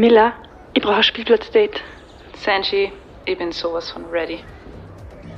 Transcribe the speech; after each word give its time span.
Miller, 0.00 0.32
ich 0.72 0.80
brauche 0.80 0.94
ein 0.94 1.02
Spielplatzdate. 1.02 1.82
Sanji, 2.42 2.90
ich 3.26 3.36
bin 3.36 3.52
sowas 3.52 3.90
von 3.90 4.06
ready. 4.06 4.38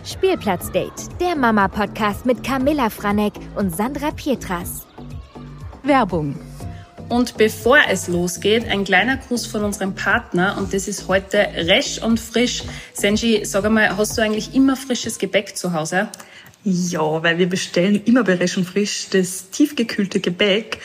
Spielplatzdate, 0.05 1.09
der 1.21 1.35
Mama-Podcast 1.35 2.25
mit 2.27 2.45
Camilla 2.45 2.89
Franek 2.89 3.33
und 3.57 3.75
Sandra 3.75 4.13
Pietras. 4.13 4.87
Werbung. 5.83 6.39
Und 7.09 7.37
bevor 7.39 7.79
es 7.89 8.07
losgeht, 8.07 8.69
ein 8.69 8.85
kleiner 8.85 9.17
Gruß 9.17 9.47
von 9.47 9.65
unserem 9.65 9.97
Partner 9.97 10.55
und 10.57 10.73
das 10.73 10.87
ist 10.87 11.09
heute 11.09 11.39
Resch 11.39 11.99
und 11.99 12.21
Frisch. 12.21 12.63
Senji, 12.93 13.45
sag 13.45 13.65
einmal, 13.65 13.97
hast 13.97 14.17
du 14.17 14.23
eigentlich 14.23 14.55
immer 14.55 14.77
frisches 14.77 15.19
Gebäck 15.19 15.57
zu 15.57 15.73
Hause? 15.73 16.09
Ja, 16.63 17.25
weil 17.25 17.39
wir 17.39 17.49
bestellen 17.49 18.01
immer 18.05 18.23
bei 18.23 18.35
Resch 18.35 18.57
und 18.57 18.67
Frisch 18.67 19.09
das 19.11 19.51
tiefgekühlte 19.51 20.21
Gebäck 20.21 20.79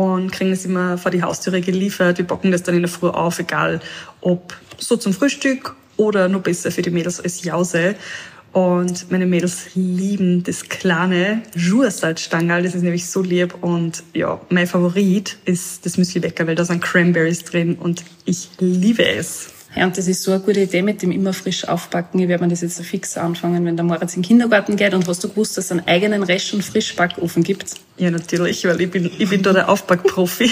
und 0.00 0.32
kriegen 0.32 0.52
es 0.52 0.64
immer 0.64 0.96
vor 0.96 1.10
die 1.10 1.22
Haustüre 1.22 1.60
geliefert. 1.60 2.16
Wir 2.16 2.26
backen 2.26 2.50
das 2.52 2.62
dann 2.62 2.74
in 2.74 2.80
der 2.80 2.88
Früh 2.88 3.08
auf, 3.08 3.38
egal 3.38 3.80
ob 4.22 4.56
so 4.78 4.96
zum 4.96 5.12
Frühstück 5.12 5.74
oder 5.98 6.30
nur 6.30 6.40
besser 6.40 6.70
für 6.70 6.80
die 6.80 6.88
Mädels 6.88 7.20
als 7.20 7.44
Jause. 7.44 7.96
Und 8.52 9.10
meine 9.10 9.26
Mädels 9.26 9.74
lieben 9.74 10.42
das 10.42 10.70
kleine 10.70 11.42
Joursalzstangerl, 11.54 12.62
das 12.62 12.74
ist 12.74 12.82
nämlich 12.82 13.10
so 13.10 13.20
lieb. 13.20 13.54
Und 13.60 14.02
ja, 14.14 14.40
mein 14.48 14.66
Favorit 14.66 15.36
ist 15.44 15.84
das 15.84 15.98
Müsli-Bäcker, 15.98 16.46
weil 16.46 16.54
da 16.54 16.64
sind 16.64 16.82
Cranberries 16.82 17.44
drin 17.44 17.74
und 17.74 18.02
ich 18.24 18.48
liebe 18.58 19.04
es. 19.04 19.59
Ja, 19.76 19.84
und 19.84 19.96
das 19.96 20.08
ist 20.08 20.24
so 20.24 20.32
eine 20.32 20.40
gute 20.40 20.60
Idee 20.60 20.82
mit 20.82 21.00
dem 21.00 21.12
immer 21.12 21.32
frisch 21.32 21.64
aufbacken. 21.66 22.20
Ich 22.20 22.28
werde 22.28 22.42
mir 22.42 22.50
das 22.50 22.60
jetzt 22.60 22.76
so 22.76 22.82
fix 22.82 23.16
anfangen, 23.16 23.64
wenn 23.64 23.76
der 23.76 23.84
Moritz 23.84 24.16
in 24.16 24.22
den 24.22 24.28
Kindergarten 24.28 24.76
geht. 24.76 24.94
Und 24.94 25.06
hast 25.06 25.22
du 25.22 25.28
gewusst, 25.28 25.56
dass 25.56 25.66
es 25.66 25.70
einen 25.70 25.86
eigenen 25.86 26.24
Resch- 26.24 26.52
und 26.52 26.64
Frischbackofen 26.64 27.44
gibt? 27.44 27.74
Ja, 27.96 28.10
natürlich, 28.10 28.64
weil 28.64 28.80
ich 28.80 28.90
bin, 28.90 29.10
ich 29.16 29.28
bin 29.28 29.42
da 29.42 29.52
der 29.52 29.68
Aufbackprofi. 29.68 30.50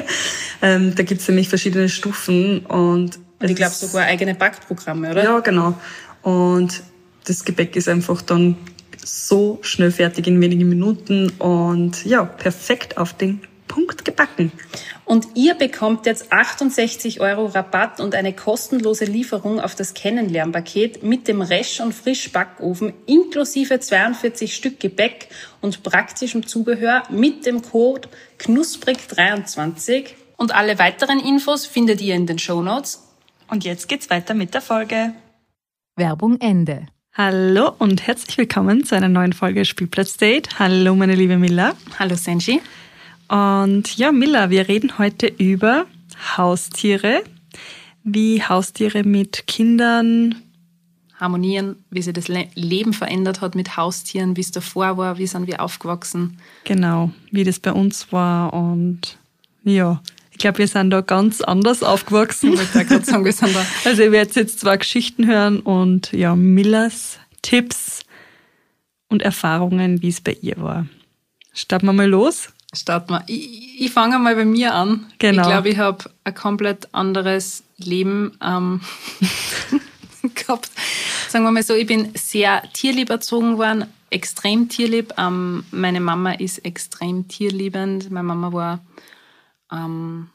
ähm, 0.62 0.92
da 0.94 1.02
gibt's 1.04 1.28
nämlich 1.28 1.48
verschiedene 1.48 1.88
Stufen 1.88 2.66
und... 2.66 3.18
Und 3.40 3.48
ich 3.48 3.54
glaube 3.54 3.74
sogar 3.74 4.06
eigene 4.06 4.34
Backprogramme, 4.34 5.12
oder? 5.12 5.22
Ja, 5.22 5.38
genau. 5.38 5.74
Und 6.22 6.82
das 7.24 7.44
Gebäck 7.44 7.76
ist 7.76 7.88
einfach 7.88 8.22
dann 8.22 8.56
so 9.04 9.60
schnell 9.62 9.92
fertig 9.92 10.26
in 10.26 10.40
wenigen 10.40 10.68
Minuten 10.68 11.30
und 11.38 12.04
ja, 12.04 12.24
perfekt 12.24 12.98
auf 12.98 13.12
den 13.12 13.40
Punkt 13.68 14.04
gebacken. 14.04 14.50
Und 15.04 15.28
ihr 15.34 15.54
bekommt 15.54 16.06
jetzt 16.06 16.32
68 16.32 17.20
Euro 17.20 17.46
Rabatt 17.46 18.00
und 18.00 18.14
eine 18.14 18.32
kostenlose 18.32 19.04
Lieferung 19.04 19.60
auf 19.60 19.74
das 19.74 19.94
Kennenlernpaket 19.94 21.02
mit 21.02 21.28
dem 21.28 21.40
Resch- 21.40 21.80
und 21.80 21.94
Frischbackofen 21.94 22.92
inklusive 23.06 23.78
42 23.78 24.54
Stück 24.54 24.80
Gebäck 24.80 25.28
und 25.60 25.82
praktischem 25.82 26.46
Zubehör 26.46 27.04
mit 27.10 27.46
dem 27.46 27.62
Code 27.62 28.08
knusprig23. 28.40 30.06
Und 30.36 30.54
alle 30.54 30.78
weiteren 30.78 31.20
Infos 31.20 31.66
findet 31.66 32.00
ihr 32.00 32.14
in 32.14 32.26
den 32.26 32.38
Show 32.38 32.62
Notes. 32.62 33.04
Und 33.48 33.64
jetzt 33.64 33.88
geht's 33.88 34.10
weiter 34.10 34.34
mit 34.34 34.54
der 34.54 34.62
Folge. 34.62 35.14
Werbung 35.96 36.40
Ende. 36.40 36.86
Hallo 37.12 37.72
und 37.78 38.06
herzlich 38.06 38.38
willkommen 38.38 38.84
zu 38.84 38.94
einer 38.94 39.08
neuen 39.08 39.32
Folge 39.32 39.64
Spielplatz 39.64 40.16
Date. 40.16 40.60
Hallo 40.60 40.94
meine 40.94 41.16
liebe 41.16 41.36
Milla. 41.36 41.74
Hallo 41.98 42.14
Senji. 42.14 42.60
Und 43.28 43.96
ja, 43.96 44.12
Milla, 44.12 44.50
wir 44.50 44.68
reden 44.68 44.98
heute 44.98 45.26
über 45.26 45.86
Haustiere, 46.36 47.22
wie 48.02 48.42
Haustiere 48.42 49.04
mit 49.04 49.46
Kindern 49.46 50.36
harmonieren, 51.20 51.76
wie 51.90 52.02
sich 52.02 52.14
das 52.14 52.28
Le 52.28 52.48
Leben 52.54 52.92
verändert 52.92 53.40
hat 53.40 53.54
mit 53.54 53.76
Haustieren, 53.76 54.36
wie 54.36 54.40
es 54.40 54.52
davor 54.52 54.96
war, 54.96 55.18
wie 55.18 55.26
sind 55.26 55.46
wir 55.46 55.60
aufgewachsen. 55.60 56.38
Genau, 56.64 57.10
wie 57.30 57.44
das 57.44 57.58
bei 57.58 57.72
uns 57.72 58.12
war 58.12 58.52
und 58.52 59.18
ja, 59.64 60.00
ich 60.30 60.38
glaube, 60.38 60.58
wir 60.58 60.68
sind 60.68 60.90
da 60.90 61.00
ganz 61.00 61.40
anders 61.40 61.82
aufgewachsen. 61.82 62.52
Ich 62.52 62.74
wollte 62.74 62.84
gerade 62.84 63.04
sagen, 63.04 63.24
wir 63.24 63.32
sind 63.32 63.54
da. 63.54 63.66
Also 63.84 64.02
ihr 64.02 64.12
werdet 64.12 64.36
jetzt 64.36 64.60
zwei 64.60 64.76
Geschichten 64.76 65.26
hören 65.26 65.58
und 65.58 66.12
ja, 66.12 66.36
Millers 66.36 67.18
Tipps 67.42 68.04
und 69.08 69.22
Erfahrungen, 69.22 70.00
wie 70.00 70.08
es 70.08 70.20
bei 70.20 70.36
ihr 70.40 70.56
war. 70.58 70.86
Starten 71.52 71.86
wir 71.86 71.92
mal 71.92 72.08
los. 72.08 72.50
Starten 72.74 73.14
wir. 73.14 73.24
Ich, 73.26 73.80
ich 73.80 73.90
fange 73.90 74.18
mal 74.18 74.34
bei 74.34 74.44
mir 74.44 74.74
an. 74.74 75.06
Genau. 75.18 75.42
Ich 75.42 75.48
glaube, 75.48 75.68
ich 75.70 75.78
habe 75.78 76.04
ein 76.24 76.34
komplett 76.34 76.94
anderes 76.94 77.64
Leben 77.78 78.36
ähm, 78.42 78.80
gehabt. 80.34 80.70
Sagen 81.28 81.44
wir 81.44 81.50
mal 81.50 81.62
so, 81.62 81.74
ich 81.74 81.86
bin 81.86 82.12
sehr 82.14 82.62
tierlieb 82.72 83.10
erzogen 83.10 83.56
worden, 83.56 83.86
extrem 84.10 84.68
tierlieb. 84.68 85.14
Ähm, 85.16 85.64
meine 85.70 86.00
Mama 86.00 86.32
ist 86.32 86.58
extrem 86.64 87.28
tierliebend. 87.28 88.10
Meine 88.10 88.26
Mama 88.26 88.52
war 88.52 88.80
ähm, 89.72 90.28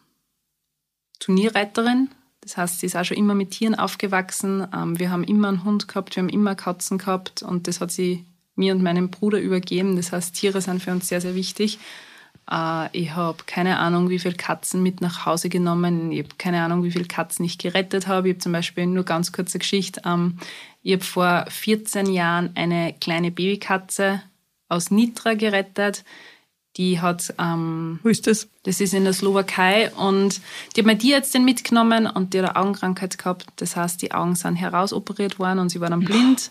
Turnierreiterin. 1.19 2.09
Das 2.41 2.57
heißt, 2.57 2.79
sie 2.79 2.87
ist 2.87 2.95
auch 2.95 3.05
schon 3.05 3.17
immer 3.17 3.35
mit 3.35 3.51
Tieren 3.51 3.75
aufgewachsen. 3.75 4.67
Ähm, 4.75 4.99
wir 4.99 5.11
haben 5.11 5.23
immer 5.23 5.47
einen 5.47 5.63
Hund 5.63 5.87
gehabt, 5.87 6.15
wir 6.15 6.23
haben 6.23 6.29
immer 6.29 6.55
Katzen 6.55 6.97
gehabt 6.97 7.41
und 7.41 7.67
das 7.67 7.79
hat 7.79 7.91
sie 7.91 8.25
mir 8.55 8.73
und 8.73 8.83
meinem 8.83 9.09
Bruder 9.09 9.39
übergeben. 9.39 9.95
Das 9.95 10.11
heißt, 10.11 10.35
Tiere 10.35 10.61
sind 10.61 10.83
für 10.83 10.91
uns 10.91 11.07
sehr, 11.07 11.21
sehr 11.21 11.35
wichtig. 11.35 11.79
Äh, 12.49 12.97
ich 12.97 13.11
habe 13.15 13.43
keine 13.45 13.79
Ahnung, 13.79 14.09
wie 14.09 14.19
viele 14.19 14.35
Katzen 14.35 14.83
mit 14.83 15.01
nach 15.01 15.25
Hause 15.25 15.49
genommen. 15.49 16.11
Ich 16.11 16.23
habe 16.23 16.35
keine 16.37 16.61
Ahnung, 16.63 16.83
wie 16.83 16.91
viele 16.91 17.05
Katzen 17.05 17.45
ich 17.45 17.57
gerettet 17.57 18.07
habe. 18.07 18.29
Ich 18.29 18.33
habe 18.35 18.43
zum 18.43 18.51
Beispiel 18.51 18.85
nur 18.85 19.03
ganz 19.03 19.31
kurze 19.31 19.59
Geschichte. 19.59 20.01
Ähm, 20.05 20.37
ich 20.81 20.93
habe 20.93 21.03
vor 21.03 21.45
14 21.47 22.11
Jahren 22.11 22.51
eine 22.55 22.93
kleine 22.99 23.31
Babykatze 23.31 24.21
aus 24.69 24.91
Nitra 24.91 25.33
gerettet. 25.35 26.03
Die 26.75 26.99
hat. 26.99 27.33
Ähm, 27.37 27.99
Wo 28.01 28.09
ist 28.09 28.25
das? 28.25 28.49
Das 28.63 28.81
ist 28.81 28.95
in 28.95 29.03
der 29.03 29.13
Slowakei 29.13 29.91
und 29.91 30.41
die 30.75 30.81
hat 30.81 30.87
mir 30.87 30.95
die 30.95 31.09
jetzt 31.09 31.37
mitgenommen 31.37 32.07
und 32.07 32.33
die 32.33 32.39
hat 32.39 32.49
eine 32.49 32.55
Augenkrankheit 32.55 33.17
gehabt. 33.17 33.45
Das 33.57 33.75
heißt, 33.75 34.01
die 34.01 34.11
Augen 34.11 34.35
sind 34.35 34.55
herausoperiert 34.55 35.37
worden 35.37 35.59
und 35.59 35.69
sie 35.69 35.81
war 35.81 35.89
dann 35.91 35.99
blind. 35.99 36.49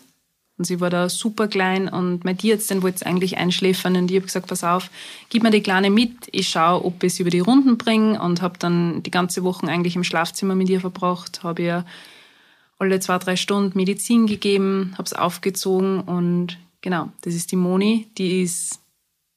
Und 0.57 0.65
sie 0.65 0.79
war 0.79 0.89
da 0.89 1.09
super 1.09 1.47
klein. 1.47 1.89
Und 1.89 2.25
mein 2.25 2.37
Tierärztin 2.37 2.83
wollte 2.83 2.97
es 2.97 3.03
eigentlich 3.03 3.37
einschläfern. 3.37 3.95
Und 3.95 4.11
ich 4.11 4.17
habe 4.17 4.27
gesagt, 4.27 4.47
pass 4.47 4.63
auf, 4.63 4.89
gib 5.29 5.43
mir 5.43 5.51
die 5.51 5.63
Kleine 5.63 5.89
mit, 5.89 6.11
ich 6.31 6.49
schaue, 6.49 6.85
ob 6.85 7.03
ich 7.03 7.13
es 7.13 7.19
über 7.19 7.31
die 7.31 7.39
Runden 7.39 7.77
bringe 7.77 8.21
und 8.21 8.41
habe 8.41 8.59
dann 8.59 9.01
die 9.03 9.11
ganze 9.11 9.43
Woche 9.43 9.67
eigentlich 9.67 9.95
im 9.95 10.03
Schlafzimmer 10.03 10.55
mit 10.55 10.69
ihr 10.69 10.79
verbracht, 10.79 11.43
habe 11.43 11.61
ihr 11.61 11.85
alle 12.77 12.99
zwei, 12.99 13.17
drei 13.17 13.35
Stunden 13.35 13.77
Medizin 13.77 14.27
gegeben, 14.27 14.93
habe 14.93 15.05
es 15.05 15.13
aufgezogen. 15.13 16.01
Und 16.01 16.59
genau, 16.81 17.09
das 17.21 17.33
ist 17.33 17.51
die 17.51 17.55
Moni, 17.55 18.07
die 18.17 18.43
ist 18.43 18.79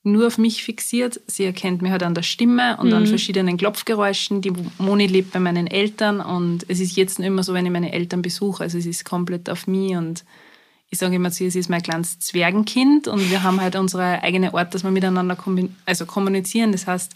nur 0.03 0.27
auf 0.28 0.38
mich 0.38 0.62
fixiert. 0.62 1.21
Sie 1.27 1.44
erkennt 1.44 1.83
mich 1.83 1.91
halt 1.91 2.03
an 2.03 2.15
der 2.15 2.22
Stimme 2.22 2.77
und 2.77 2.88
mhm. 2.88 2.94
an 2.94 3.06
verschiedenen 3.06 3.56
Klopfgeräuschen. 3.56 4.41
Die 4.41 4.53
Moni 4.78 5.06
lebt 5.06 5.33
bei 5.33 5.41
meinen 5.41 5.66
Eltern. 5.66 6.21
Und 6.21 6.65
es 6.69 6.78
ist 6.81 6.97
jetzt 6.97 7.19
immer 7.19 7.43
so, 7.43 7.54
wenn 7.54 7.66
ich 7.66 7.72
meine 7.72 7.93
Eltern 7.93 8.22
besuche, 8.22 8.62
also 8.62 8.78
es 8.78 8.87
ist 8.87 9.04
komplett 9.04 9.50
auf 9.50 9.66
mich 9.66 9.97
und 9.97 10.25
ich 10.91 10.99
sage 10.99 11.17
immer 11.17 11.31
zu 11.31 11.45
ihr, 11.45 11.51
sie 11.51 11.59
ist 11.59 11.71
mein 11.71 11.83
kleines 11.83 12.19
Zwergenkind 12.19 13.09
und 13.09 13.31
wir 13.31 13.43
haben 13.43 13.61
halt 13.61 13.77
unsere 13.77 14.23
eigene 14.23 14.55
Art, 14.55 14.75
dass 14.75 14.85
wir 14.85 14.91
miteinander 14.91 15.37
also 15.85 16.07
kommunizieren. 16.07 16.73
Das 16.73 16.87
heißt, 16.87 17.13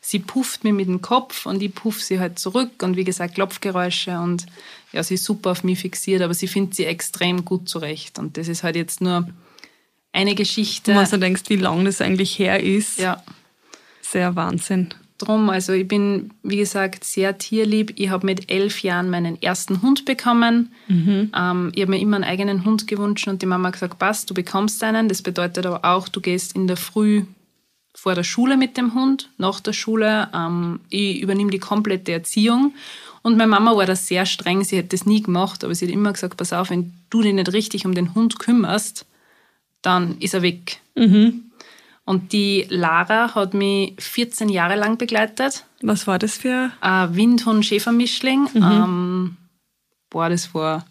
sie 0.00 0.18
pufft 0.18 0.64
mir 0.64 0.72
mit 0.72 0.88
dem 0.88 1.00
Kopf 1.00 1.46
und 1.46 1.62
ich 1.62 1.74
puff 1.74 2.02
sie 2.02 2.20
halt 2.20 2.38
zurück 2.38 2.82
und 2.82 2.96
wie 2.96 3.04
gesagt 3.04 3.34
Klopfgeräusche 3.34 4.18
und 4.18 4.46
ja, 4.92 5.02
sie 5.02 5.14
ist 5.14 5.24
super 5.24 5.52
auf 5.52 5.64
mich 5.64 5.80
fixiert, 5.80 6.22
aber 6.22 6.34
sie 6.34 6.46
findet 6.48 6.74
sie 6.74 6.84
extrem 6.84 7.44
gut 7.44 7.68
zurecht 7.68 8.18
und 8.18 8.36
das 8.36 8.48
ist 8.48 8.62
halt 8.62 8.76
jetzt 8.76 9.00
nur 9.00 9.28
eine 10.12 10.34
Geschichte. 10.34 10.94
Wenn 10.94 11.10
du 11.10 11.18
denkst, 11.18 11.42
wie 11.48 11.56
lange 11.56 11.84
das 11.84 12.00
eigentlich 12.00 12.38
her 12.38 12.62
ist. 12.62 12.98
Ja. 12.98 13.22
Sehr 14.02 14.36
Wahnsinn 14.36 14.94
drum. 15.18 15.50
Also 15.50 15.72
ich 15.72 15.86
bin, 15.86 16.30
wie 16.42 16.56
gesagt, 16.56 17.04
sehr 17.04 17.38
tierlieb. 17.38 17.92
Ich 17.96 18.10
habe 18.10 18.26
mit 18.26 18.50
elf 18.50 18.82
Jahren 18.82 19.10
meinen 19.10 19.40
ersten 19.40 19.82
Hund 19.82 20.04
bekommen. 20.04 20.72
Mhm. 20.88 21.30
Ähm, 21.36 21.72
ich 21.74 21.82
habe 21.82 21.92
mir 21.92 22.00
immer 22.00 22.16
einen 22.16 22.24
eigenen 22.24 22.64
Hund 22.64 22.86
gewünscht 22.86 23.28
und 23.28 23.42
die 23.42 23.46
Mama 23.46 23.68
hat 23.68 23.74
gesagt, 23.74 23.98
passt, 23.98 24.30
du 24.30 24.34
bekommst 24.34 24.82
einen. 24.82 25.08
Das 25.08 25.22
bedeutet 25.22 25.66
aber 25.66 25.84
auch, 25.84 26.08
du 26.08 26.20
gehst 26.20 26.54
in 26.54 26.66
der 26.66 26.76
Früh 26.76 27.24
vor 27.94 28.14
der 28.14 28.24
Schule 28.24 28.56
mit 28.56 28.76
dem 28.76 28.94
Hund, 28.94 29.30
nach 29.38 29.60
der 29.60 29.72
Schule. 29.72 30.28
Ähm, 30.34 30.80
ich 30.88 31.20
übernehme 31.20 31.50
die 31.50 31.60
komplette 31.60 32.12
Erziehung. 32.12 32.74
Und 33.22 33.38
meine 33.38 33.48
Mama 33.48 33.74
war 33.74 33.86
da 33.86 33.96
sehr 33.96 34.26
streng, 34.26 34.64
sie 34.64 34.76
hätte 34.76 34.90
das 34.90 35.06
nie 35.06 35.22
gemacht, 35.22 35.64
aber 35.64 35.74
sie 35.74 35.86
hat 35.86 35.94
immer 35.94 36.12
gesagt, 36.12 36.36
pass 36.36 36.52
auf, 36.52 36.68
wenn 36.68 36.92
du 37.08 37.22
dich 37.22 37.32
nicht 37.32 37.52
richtig 37.54 37.86
um 37.86 37.94
den 37.94 38.14
Hund 38.14 38.38
kümmerst, 38.38 39.06
dann 39.80 40.18
ist 40.18 40.34
er 40.34 40.42
weg. 40.42 40.80
Mhm. 40.94 41.44
Und 42.06 42.32
die 42.32 42.66
Lara 42.68 43.34
hat 43.34 43.54
mich 43.54 43.94
14 43.98 44.48
Jahre 44.50 44.76
lang 44.76 44.98
begleitet. 44.98 45.64
Was 45.80 46.06
war 46.06 46.18
das 46.18 46.36
für? 46.36 46.70
Ein 46.80 47.16
Windhund-Schäfermischling. 47.16 48.48
Mhm. 48.52 48.62
Ähm, 48.62 49.36
boah, 50.10 50.28
das 50.28 50.54
war 50.54 50.84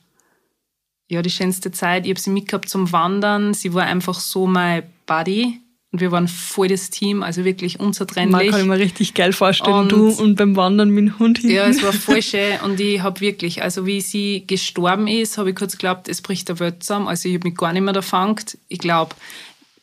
ja 1.07 1.21
die 1.21 1.29
schönste 1.29 1.71
Zeit. 1.71 2.05
Ich 2.05 2.11
habe 2.11 2.19
sie 2.19 2.31
mitgehabt 2.31 2.67
zum 2.67 2.91
Wandern. 2.91 3.53
Sie 3.53 3.73
war 3.73 3.83
einfach 3.83 4.19
so 4.19 4.47
mein 4.47 4.83
Buddy. 5.05 5.59
Und 5.91 5.99
wir 5.99 6.11
waren 6.11 6.27
voll 6.27 6.69
das 6.69 6.89
Team, 6.89 7.21
also 7.21 7.45
wirklich 7.45 7.79
unzertrennlich. 7.79 8.31
Man 8.31 8.49
kann 8.49 8.61
ich 8.61 8.65
mir 8.65 8.79
richtig 8.79 9.13
geil 9.13 9.31
vorstellen, 9.31 9.75
und, 9.75 9.91
du 9.91 10.09
und 10.09 10.35
beim 10.35 10.55
Wandern 10.55 10.89
mit 10.89 11.05
dem 11.05 11.19
Hund 11.19 11.37
hinten. 11.37 11.55
Ja, 11.55 11.67
es 11.67 11.83
war 11.83 11.93
voll 11.93 12.23
schön 12.23 12.59
und 12.63 12.79
ich 12.79 13.03
habe 13.03 13.21
wirklich, 13.21 13.61
also 13.61 13.85
wie 13.85 14.01
sie 14.01 14.43
gestorben 14.47 15.05
ist, 15.05 15.37
habe 15.37 15.51
ich 15.51 15.55
kurz 15.55 15.73
geglaubt, 15.73 16.09
es 16.09 16.23
bricht 16.23 16.49
der 16.49 16.59
Welt 16.59 16.81
zusammen. 16.81 17.07
Also 17.07 17.29
ich 17.29 17.35
habe 17.35 17.47
mich 17.47 17.55
gar 17.55 17.71
nicht 17.73 17.83
mehr 17.83 17.93
da 17.93 18.01
fangt. 18.01 18.57
Ich 18.69 18.79
glaube, 18.79 19.15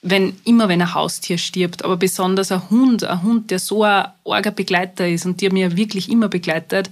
wenn, 0.02 0.36
immer 0.44 0.68
wenn 0.68 0.80
ein 0.80 0.94
Haustier 0.94 1.36
stirbt, 1.36 1.84
aber 1.84 1.96
besonders 1.96 2.50
ein 2.52 2.70
Hund, 2.70 3.04
ein 3.04 3.22
Hund, 3.22 3.50
der 3.50 3.58
so 3.58 3.84
ein 3.84 4.06
arger 4.24 4.50
Begleiter 4.50 5.08
ist 5.08 5.26
und 5.26 5.40
der 5.40 5.52
mir 5.52 5.76
wirklich 5.76 6.10
immer 6.10 6.28
begleitet, 6.28 6.90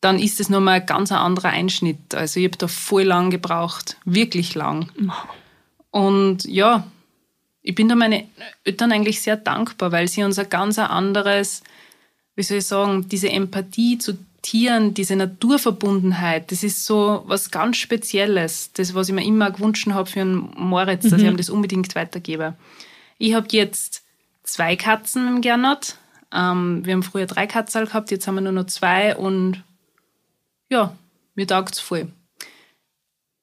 dann 0.00 0.18
ist 0.18 0.40
es 0.40 0.48
nochmal 0.48 0.80
ein 0.80 0.86
ganz 0.86 1.12
anderer 1.12 1.50
Einschnitt. 1.50 2.14
Also 2.14 2.40
ich 2.40 2.46
habe 2.46 2.58
da 2.58 2.68
voll 2.68 3.04
lang 3.04 3.30
gebraucht, 3.30 3.96
wirklich 4.04 4.54
lang. 4.54 4.90
Und 5.90 6.44
ja, 6.44 6.86
ich 7.62 7.74
bin 7.74 7.88
da 7.88 7.94
meine 7.94 8.26
Eltern 8.64 8.92
eigentlich 8.92 9.20
sehr 9.20 9.36
dankbar, 9.36 9.92
weil 9.92 10.08
sie 10.08 10.24
uns 10.24 10.38
ein 10.38 10.50
ganz 10.50 10.78
anderes, 10.78 11.62
wie 12.34 12.42
soll 12.42 12.58
ich 12.58 12.66
sagen, 12.66 13.08
diese 13.08 13.30
Empathie 13.30 13.98
zu 13.98 14.18
Tieren, 14.42 14.92
diese 14.92 15.14
Naturverbundenheit, 15.16 16.50
das 16.50 16.64
ist 16.64 16.84
so 16.84 17.22
was 17.26 17.50
ganz 17.50 17.76
Spezielles. 17.76 18.72
Das, 18.72 18.94
was 18.94 19.08
ich 19.08 19.14
mir 19.14 19.24
immer 19.24 19.50
gewünscht 19.52 19.88
habe 19.88 20.10
für 20.10 20.20
einen 20.20 20.52
Moritz, 20.56 21.08
dass 21.08 21.20
ich 21.20 21.28
ihm 21.28 21.36
das 21.36 21.48
unbedingt 21.48 21.94
weitergebe. 21.94 22.54
Ich 23.18 23.34
habe 23.34 23.46
jetzt 23.50 24.02
zwei 24.42 24.74
Katzen 24.76 25.24
mit 25.24 25.34
dem 25.34 25.40
Gernot. 25.42 25.96
Ähm, 26.32 26.84
wir 26.84 26.94
haben 26.94 27.02
früher 27.02 27.26
drei 27.26 27.46
Katzen 27.46 27.84
gehabt, 27.84 28.10
jetzt 28.10 28.26
haben 28.26 28.34
wir 28.34 28.40
nur 28.40 28.52
noch 28.52 28.66
zwei 28.66 29.16
und 29.16 29.62
ja, 30.68 30.96
mir 31.34 31.46
taugt 31.46 31.74
es 31.74 31.80
voll. 31.80 32.08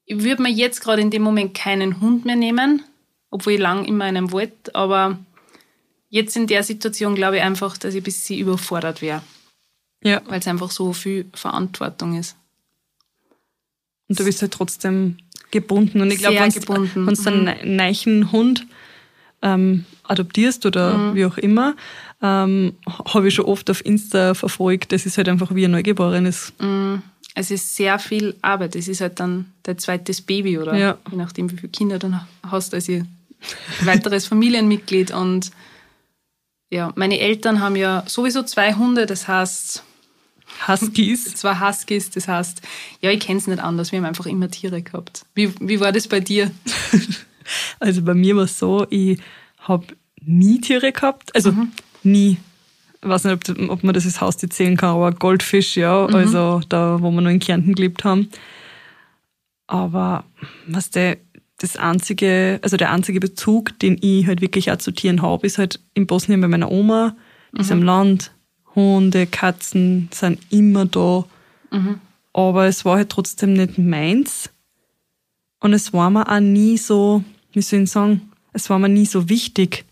Ich 0.06 0.24
würde 0.24 0.42
mir 0.42 0.50
jetzt 0.50 0.82
gerade 0.82 1.02
in 1.02 1.12
dem 1.12 1.22
Moment 1.22 1.54
keinen 1.54 2.02
Hund 2.02 2.26
mehr 2.26 2.36
nehmen, 2.36 2.84
obwohl 3.30 3.54
ich 3.54 3.60
lang 3.60 3.86
immer 3.86 4.06
einen 4.06 4.32
wollte, 4.32 4.74
aber 4.74 5.20
jetzt 6.10 6.36
in 6.36 6.48
der 6.48 6.64
Situation 6.64 7.16
glaube 7.16 7.38
ich 7.38 7.44
einfach, 7.44 7.78
dass 7.78 7.94
ich 7.94 8.02
ein 8.02 8.04
bisschen 8.04 8.40
überfordert 8.40 9.02
wäre, 9.02 9.22
Ja. 10.04 10.22
weil 10.28 10.40
es 10.40 10.48
einfach 10.48 10.72
so 10.72 10.94
viel 10.94 11.26
Verantwortung 11.34 12.18
ist. 12.18 12.36
Und 14.08 14.20
du 14.20 14.24
bist 14.24 14.42
halt 14.42 14.54
trotzdem 14.54 15.18
gebunden. 15.52 16.02
Und 16.02 16.12
ich 16.12 16.20
glaube, 16.20 16.40
wenn 16.40 16.52
gebunden, 16.52 17.06
du 17.06 17.28
einen 17.30 17.44
ne- 17.44 17.58
neichen 17.66 18.32
Hund 18.32 18.66
ähm, 19.42 19.86
adoptierst 20.04 20.66
oder 20.66 20.98
Mhm. 20.98 21.16
wie 21.16 21.26
auch 21.26 21.38
immer, 21.38 21.76
ähm, 22.22 22.76
habe 23.14 23.28
ich 23.28 23.36
schon 23.36 23.46
oft 23.46 23.70
auf 23.70 23.86
Insta 23.86 24.34
verfolgt. 24.34 24.92
Das 24.92 25.06
ist 25.06 25.18
halt 25.18 25.30
einfach 25.30 25.54
wie 25.56 25.66
ein 25.66 25.72
Neugeborenes. 25.72 26.54
Es 27.36 27.52
ist 27.52 27.76
sehr 27.76 28.00
viel 28.00 28.36
Arbeit. 28.42 28.76
Es 28.76 28.88
ist 28.88 29.02
halt 29.02 29.20
dann 29.20 29.52
dein 29.64 29.78
zweites 29.78 30.22
Baby 30.22 30.58
oder 30.58 30.76
Ja. 30.78 30.98
je 31.10 31.18
nachdem, 31.18 31.50
wie 31.52 31.56
viele 31.58 31.70
Kinder 31.72 32.00
du 32.00 32.10
noch 32.10 32.26
hast, 32.44 32.74
als 32.74 32.90
ihr 32.90 33.06
weiteres 33.82 34.28
Familienmitglied. 34.28 35.12
Und 35.12 35.52
ja, 36.70 36.92
meine 36.96 37.20
Eltern 37.20 37.62
haben 37.62 37.76
ja 37.78 38.04
sowieso 38.08 38.44
zwei 38.44 38.74
Hunde, 38.74 39.06
das 39.06 39.28
heißt 39.28 39.84
Huskies. 40.70 41.24
zwei 41.36 41.60
Huskies, 41.60 42.10
das 42.12 42.28
heißt, 42.28 42.62
ja, 43.02 43.10
ich 43.12 43.20
kenne 43.20 43.40
es 43.40 43.48
nicht 43.48 43.60
anders. 43.62 43.92
Wir 43.92 44.00
haben 44.00 44.06
einfach 44.06 44.26
immer 44.28 44.50
Tiere 44.50 44.82
gehabt. 44.82 45.26
Wie, 45.36 45.52
wie 45.60 45.80
war 45.80 45.92
das 45.92 46.08
bei 46.08 46.20
dir? 46.20 46.52
Also 47.80 48.04
bei 48.04 48.14
mir 48.14 48.36
war 48.36 48.44
es 48.44 48.60
so, 48.60 48.86
ich 48.92 49.20
habe 49.58 49.88
nie 50.22 50.62
Tiere 50.62 50.92
gehabt. 50.92 51.34
Also 51.36 51.52
Mhm. 51.52 51.72
nie. 52.04 52.38
Ich 53.02 53.10
weiß 53.10 53.24
nicht, 53.24 53.50
ob, 53.50 53.70
ob 53.72 53.84
man 53.84 53.96
das 53.96 54.06
als 54.06 54.22
Haustier 54.22 54.52
zählen 54.52 54.78
kann, 54.78 54.90
aber 54.90 55.12
Goldfisch, 55.14 55.76
ja. 55.76 56.08
Mhm. 56.08 56.14
Also 56.14 56.62
da, 56.70 57.02
wo 57.02 57.10
wir 57.10 57.22
noch 57.22 57.32
in 57.32 57.40
Kärnten 57.40 57.74
gelebt 57.74 58.04
haben. 58.04 58.30
Aber 59.68 60.26
was 60.68 60.90
der, 60.92 61.18
das 61.60 61.76
einzige, 61.76 62.60
also 62.62 62.78
der 62.78 62.92
einzige 62.92 63.20
Bezug, 63.20 63.78
den 63.80 63.98
ich 64.02 64.28
halt 64.28 64.42
wirklich 64.42 64.72
auch 64.72 64.78
zu 64.78 64.92
Tieren 64.92 65.22
habe, 65.22 65.46
ist 65.46 65.58
halt 65.58 65.80
in 65.94 66.08
Bosnien 66.08 66.42
bei 66.42 66.48
meiner 66.48 66.72
Oma, 66.72 67.16
die 67.54 67.62
ist 67.62 67.72
am 67.72 67.82
Land. 67.84 68.32
Hunde, 68.80 69.28
Katzen 69.28 70.10
sind 70.14 70.40
immer 70.50 70.86
da. 70.86 71.26
Aber 72.34 72.66
es 72.68 72.86
war 72.86 72.98
halt 72.98 73.10
trotzdem 73.10 73.54
nicht 73.54 73.78
meins. 73.78 74.50
Und 75.60 75.74
es 75.74 75.92
war 75.94 76.10
mir 76.10 76.28
auch 76.28 76.40
nie 76.40 76.78
so, 76.78 77.24
wie 77.54 77.62
soll 77.62 77.82
ich 77.82 77.92
sagen, 77.92 78.32
es 78.54 78.70
war 78.70 78.80
mir 78.80 78.90
nie 78.90 79.06
so 79.06 79.28
wichtig. 79.30 79.86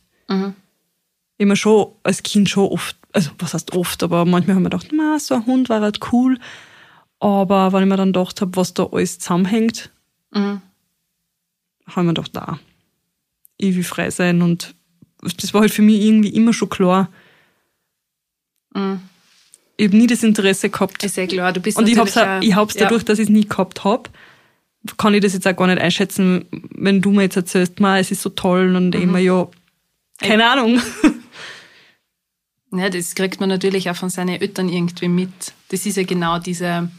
Immer 1.37 1.55
schon 1.55 1.87
als 2.03 2.23
Kind 2.23 2.49
schon 2.49 2.69
oft, 2.69 2.95
also 3.13 3.31
was 3.37 3.53
heißt 3.53 3.73
oft, 3.75 4.01
aber 4.01 4.25
manchmal 4.25 4.55
haben 4.55 4.63
wir 4.63 4.69
gedacht, 4.69 4.89
na, 4.91 5.19
so 5.19 5.35
ein 5.35 5.45
Hund 5.45 5.69
war 5.69 5.81
halt 5.81 5.99
cool. 6.11 6.39
Aber 7.19 7.73
wenn 7.73 7.83
ich 7.83 7.89
mir 7.89 7.97
dann 7.97 8.13
gedacht 8.13 8.41
habe, 8.41 8.55
was 8.55 8.73
da 8.73 8.85
alles 8.91 9.19
zusammenhängt, 9.19 9.91
Mhm. 10.31 10.61
habe 11.87 11.91
ich 11.91 11.95
mir 11.97 12.07
gedacht, 12.07 12.35
da, 12.35 12.59
ich 13.57 13.75
will 13.75 13.83
frei 13.83 14.09
sein. 14.11 14.41
Und 14.41 14.73
das 15.21 15.53
war 15.53 15.61
halt 15.61 15.71
für 15.73 15.81
mich 15.81 16.01
irgendwie 16.01 16.29
immer 16.29 16.53
schon 16.53 16.69
klar. 16.69 17.09
Ich 19.77 19.87
habe 19.87 19.97
nie 19.97 20.07
das 20.07 20.23
Interesse 20.23 20.69
gehabt. 20.69 21.03
Ist 21.03 21.17
ja 21.17 21.27
klar, 21.27 21.53
du 21.53 21.59
bist 21.59 21.77
Und 21.77 21.87
ich 21.87 21.99
auch, 21.99 22.07
auch- 22.07 22.41
ich 22.41 22.55
hab's 22.55 22.73
ja. 22.75 22.83
dadurch, 22.83 23.03
dass 23.05 23.19
ich 23.19 23.25
es 23.25 23.29
nie 23.29 23.45
gehabt 23.47 23.83
hab, 23.83 24.09
kann 24.97 25.13
ich 25.13 25.21
das 25.21 25.33
jetzt 25.33 25.47
auch 25.47 25.55
gar 25.55 25.67
nicht 25.67 25.79
einschätzen, 25.81 26.45
wenn 26.71 27.01
du 27.01 27.11
mir 27.11 27.23
jetzt 27.23 27.35
erzählst, 27.35 27.79
ma, 27.79 27.99
es 27.99 28.09
ist 28.11 28.21
so 28.21 28.29
toll 28.29 28.75
und 28.75 28.95
Mhm. 28.95 29.01
immer 29.01 29.19
ja, 29.19 29.47
keine 30.19 30.49
Ahnung. 30.49 30.81
Ja, 32.73 32.89
das 32.89 33.15
kriegt 33.15 33.39
man 33.39 33.49
natürlich 33.49 33.89
auch 33.89 33.95
von 33.95 34.09
seinen 34.09 34.41
Eltern 34.41 34.67
irgendwie 34.69 35.07
mit. 35.07 35.29
Das 35.69 35.85
ist 35.85 35.95
ja 35.97 36.03
genau 36.03 36.37
diese, 36.39 36.89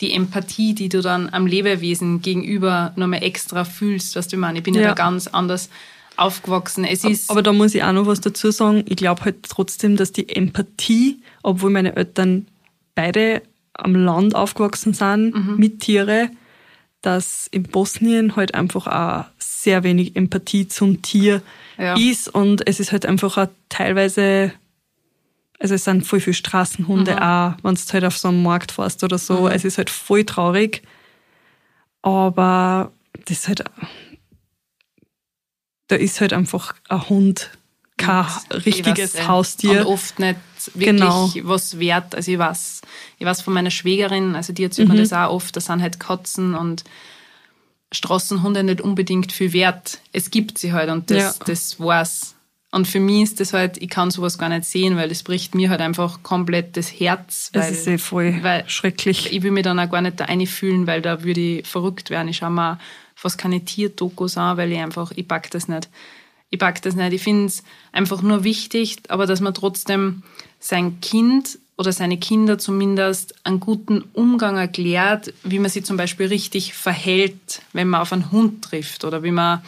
die 0.00 0.12
Empathie, 0.12 0.74
die 0.74 0.88
du 0.90 1.00
dann 1.00 1.28
am 1.30 1.46
Lebewesen 1.46 2.20
gegenüber 2.22 2.92
nochmal 2.96 3.22
extra 3.22 3.64
fühlst, 3.64 4.14
was 4.16 4.28
du 4.28 4.36
meinst. 4.36 4.58
Ich 4.58 4.64
bin 4.64 4.74
ja, 4.74 4.82
Ja. 4.82 4.88
da 4.88 4.94
ganz 4.94 5.26
anders 5.26 5.70
aufgewachsen. 6.20 6.84
Es 6.84 7.04
ist, 7.04 7.30
Aber 7.30 7.42
da 7.42 7.52
muss 7.52 7.74
ich 7.74 7.82
auch 7.82 7.92
noch 7.92 8.06
was 8.06 8.20
dazu 8.20 8.50
sagen. 8.50 8.84
Ich 8.88 8.96
glaube 8.96 9.24
halt 9.24 9.42
trotzdem, 9.48 9.96
dass 9.96 10.12
die 10.12 10.28
Empathie, 10.28 11.22
obwohl 11.42 11.70
meine 11.70 11.96
Eltern 11.96 12.46
beide 12.94 13.42
am 13.74 13.94
Land 13.94 14.34
aufgewachsen 14.34 14.92
sind, 14.94 15.34
Mhm. 15.34 15.56
mit 15.56 15.80
Tiere, 15.80 16.30
dass 17.02 17.46
in 17.50 17.62
Bosnien 17.62 18.36
halt 18.36 18.54
einfach 18.54 18.86
auch 18.86 19.24
sehr 19.38 19.82
wenig 19.84 20.16
Empathie 20.16 20.68
zum 20.68 21.00
Tier 21.02 21.40
Ja. 21.78 21.94
ist 21.96 22.28
und 22.28 22.66
es 22.66 22.78
ist 22.80 22.92
halt 22.92 23.06
einfach 23.06 23.38
auch 23.38 23.48
teilweise, 23.70 24.52
also 25.58 25.74
es 25.74 25.84
sind 25.84 26.06
voll 26.06 26.20
viele 26.20 26.34
Straßenhunde 26.34 27.12
Mhm. 27.12 27.18
auch, 27.22 27.52
wenn 27.62 27.74
du 27.74 27.80
halt 27.92 28.04
auf 28.04 28.18
so 28.18 28.28
einem 28.28 28.42
Markt 28.42 28.72
fährst 28.72 29.02
oder 29.02 29.16
so, 29.16 29.48
es 29.48 29.64
ist 29.64 29.78
halt 29.78 29.88
voll 29.88 30.24
traurig, 30.24 30.82
aber 32.02 32.92
das 33.26 33.38
ist 33.38 33.48
halt, 33.48 33.64
da 35.90 35.96
ist 35.96 36.20
halt 36.20 36.32
einfach 36.32 36.74
ein 36.88 37.08
Hund 37.08 37.50
kein 37.96 38.24
richtiges 38.64 39.14
weiß, 39.14 39.20
äh, 39.20 39.26
Haustier. 39.28 39.80
Und 39.86 39.92
oft 39.94 40.18
nicht 40.18 40.36
wirklich 40.74 40.86
Genau. 40.86 41.30
was 41.42 41.78
wert. 41.78 42.14
Also 42.14 42.32
ich 42.32 42.38
weiß, 42.38 42.80
ich 43.18 43.26
weiß 43.26 43.42
von 43.42 43.52
meiner 43.52 43.70
Schwägerin, 43.70 44.34
also 44.36 44.52
die 44.52 44.62
Mhm. 44.62 44.66
erzählt 44.68 44.88
mir 44.88 44.96
das 44.96 45.12
auch 45.12 45.30
oft, 45.30 45.54
da 45.56 45.60
sind 45.60 45.82
halt 45.82 46.00
Katzen 46.00 46.54
und 46.54 46.84
Straßenhunde 47.92 48.62
nicht 48.62 48.80
unbedingt 48.80 49.32
viel 49.32 49.52
wert. 49.52 49.98
Es 50.12 50.30
gibt 50.30 50.58
sie 50.58 50.72
halt 50.72 50.90
und 50.90 51.10
das, 51.10 51.18
Ja. 51.38 51.44
das 51.44 51.80
war's. 51.80 52.34
Und 52.72 52.86
für 52.86 53.00
mich 53.00 53.22
ist 53.24 53.40
das 53.40 53.52
halt, 53.52 53.78
ich 53.78 53.88
kann 53.90 54.12
sowas 54.12 54.38
gar 54.38 54.48
nicht 54.48 54.64
sehen, 54.64 54.96
weil 54.96 55.08
das 55.08 55.24
bricht 55.24 55.56
mir 55.56 55.70
halt 55.70 55.80
einfach 55.80 56.22
komplett 56.22 56.76
das 56.76 56.88
Herz. 56.88 57.50
Das 57.52 57.66
weil, 57.66 57.72
ist 57.72 57.86
eh 57.88 57.98
voll 57.98 58.40
schrecklich. 58.68 59.32
ich 59.32 59.42
will 59.42 59.50
mich 59.50 59.64
dann 59.64 59.80
auch 59.80 59.90
gar 59.90 60.02
nicht 60.02 60.20
da 60.20 60.26
einfühlen, 60.26 60.86
weil 60.86 61.02
da 61.02 61.24
würde 61.24 61.40
ich 61.58 61.66
verrückt 61.66 62.10
werden. 62.10 62.28
Ich 62.28 62.36
schaue 62.36 62.50
mir 62.50 62.78
fast 63.20 63.36
keine 63.36 63.62
Tierdokus 63.62 64.38
an, 64.38 64.56
weil 64.56 64.72
ich 64.72 64.78
einfach, 64.78 65.12
ich 65.14 65.28
pack 65.28 65.50
das 65.50 65.68
nicht. 65.68 65.90
Ich 66.48 66.58
pack 66.58 66.80
das 66.80 66.94
nicht. 66.94 67.12
Ich 67.12 67.22
finde 67.22 67.46
es 67.46 67.62
einfach 67.92 68.22
nur 68.22 68.44
wichtig, 68.44 68.96
aber 69.08 69.26
dass 69.26 69.42
man 69.42 69.52
trotzdem 69.52 70.22
sein 70.58 71.02
Kind 71.02 71.58
oder 71.76 71.92
seine 71.92 72.16
Kinder 72.16 72.56
zumindest 72.56 73.34
einen 73.44 73.60
guten 73.60 74.04
Umgang 74.14 74.56
erklärt, 74.56 75.34
wie 75.44 75.58
man 75.58 75.70
sich 75.70 75.84
zum 75.84 75.98
Beispiel 75.98 76.28
richtig 76.28 76.72
verhält, 76.72 77.60
wenn 77.74 77.88
man 77.90 78.00
auf 78.00 78.14
einen 78.14 78.32
Hund 78.32 78.64
trifft 78.64 79.04
oder 79.04 79.22
wie 79.22 79.32
man 79.32 79.60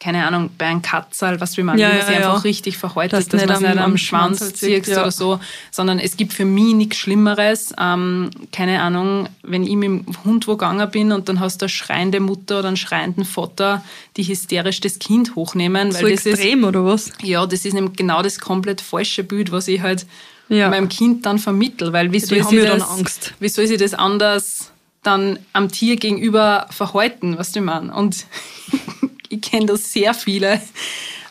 keine 0.00 0.24
Ahnung, 0.26 0.50
bei 0.56 0.66
einem 0.66 0.80
Katzerl, 0.80 1.40
was 1.40 1.56
will 1.56 1.64
man, 1.64 1.76
Ja, 1.76 1.90
ja, 1.92 2.06
sich 2.06 2.14
ja. 2.14 2.28
einfach 2.28 2.44
richtig 2.44 2.78
verhält, 2.78 3.12
Dass 3.12 3.26
dass, 3.26 3.40
man 3.44 3.50
es 3.50 3.56
am- 3.56 3.62
nicht 3.62 3.70
am, 3.72 3.78
am 3.78 3.96
Schwanz 3.98 4.38
Schwanz 4.38 4.54
zieht, 4.54 4.86
ja. 4.86 5.02
oder 5.02 5.10
so, 5.10 5.40
sondern 5.72 5.98
es 5.98 6.16
gibt 6.16 6.32
für 6.32 6.44
mich 6.44 6.72
nichts 6.74 6.98
Schlimmeres. 6.98 7.74
Ähm, 7.80 8.30
keine 8.52 8.80
Ahnung, 8.80 9.28
wenn 9.42 9.64
ich 9.64 9.74
mit 9.74 9.88
dem 9.88 10.06
Hund 10.24 10.46
wo 10.46 10.52
gegangen 10.52 10.88
bin 10.92 11.10
und 11.10 11.28
dann 11.28 11.40
hast 11.40 11.60
du 11.60 11.64
eine 11.64 11.68
schreiende 11.70 12.20
Mutter 12.20 12.60
oder 12.60 12.68
einen 12.68 12.76
schreienden 12.76 13.24
Vater, 13.24 13.82
die 14.16 14.22
hysterisch 14.22 14.80
das 14.80 15.00
Kind 15.00 15.34
hochnehmen, 15.34 15.92
weil 15.92 16.00
So 16.02 16.08
das 16.08 16.20
ist 16.20 16.26
extrem 16.26 16.62
oder 16.62 16.84
was? 16.84 17.10
ja, 17.22 17.44
das 17.44 17.64
ist 17.64 17.72
nämlich 17.74 17.96
genau 17.96 18.22
das 18.22 18.38
komplett 18.38 18.80
falsche 18.80 19.24
Bild, 19.24 19.50
was 19.50 19.66
ich 19.66 19.80
halt 19.82 20.06
meinem 20.48 20.88
Kind 20.88 21.26
dann 21.26 21.38
vermittel, 21.40 21.92
weil 21.92 22.10
wie 22.12 22.20
soll 22.20 22.40
haben 22.40 22.48
sie 22.50 22.56
ja 22.56 22.66
dann 22.66 22.78
das, 22.78 22.88
Angst. 22.90 23.34
wie 23.40 23.48
soll 23.48 23.66
sie 23.66 23.76
das 23.76 23.94
anders 23.94 24.70
dann 25.02 25.38
am 25.52 25.68
Tier 25.70 25.96
gegenüber 25.96 26.66
verhalten, 26.70 27.36
was 27.36 27.52
du 27.52 27.60
meinst? 27.60 27.94
Und 27.94 28.26
ich 29.28 29.40
kenne 29.40 29.66
da 29.66 29.76
sehr 29.76 30.14
viele, 30.14 30.60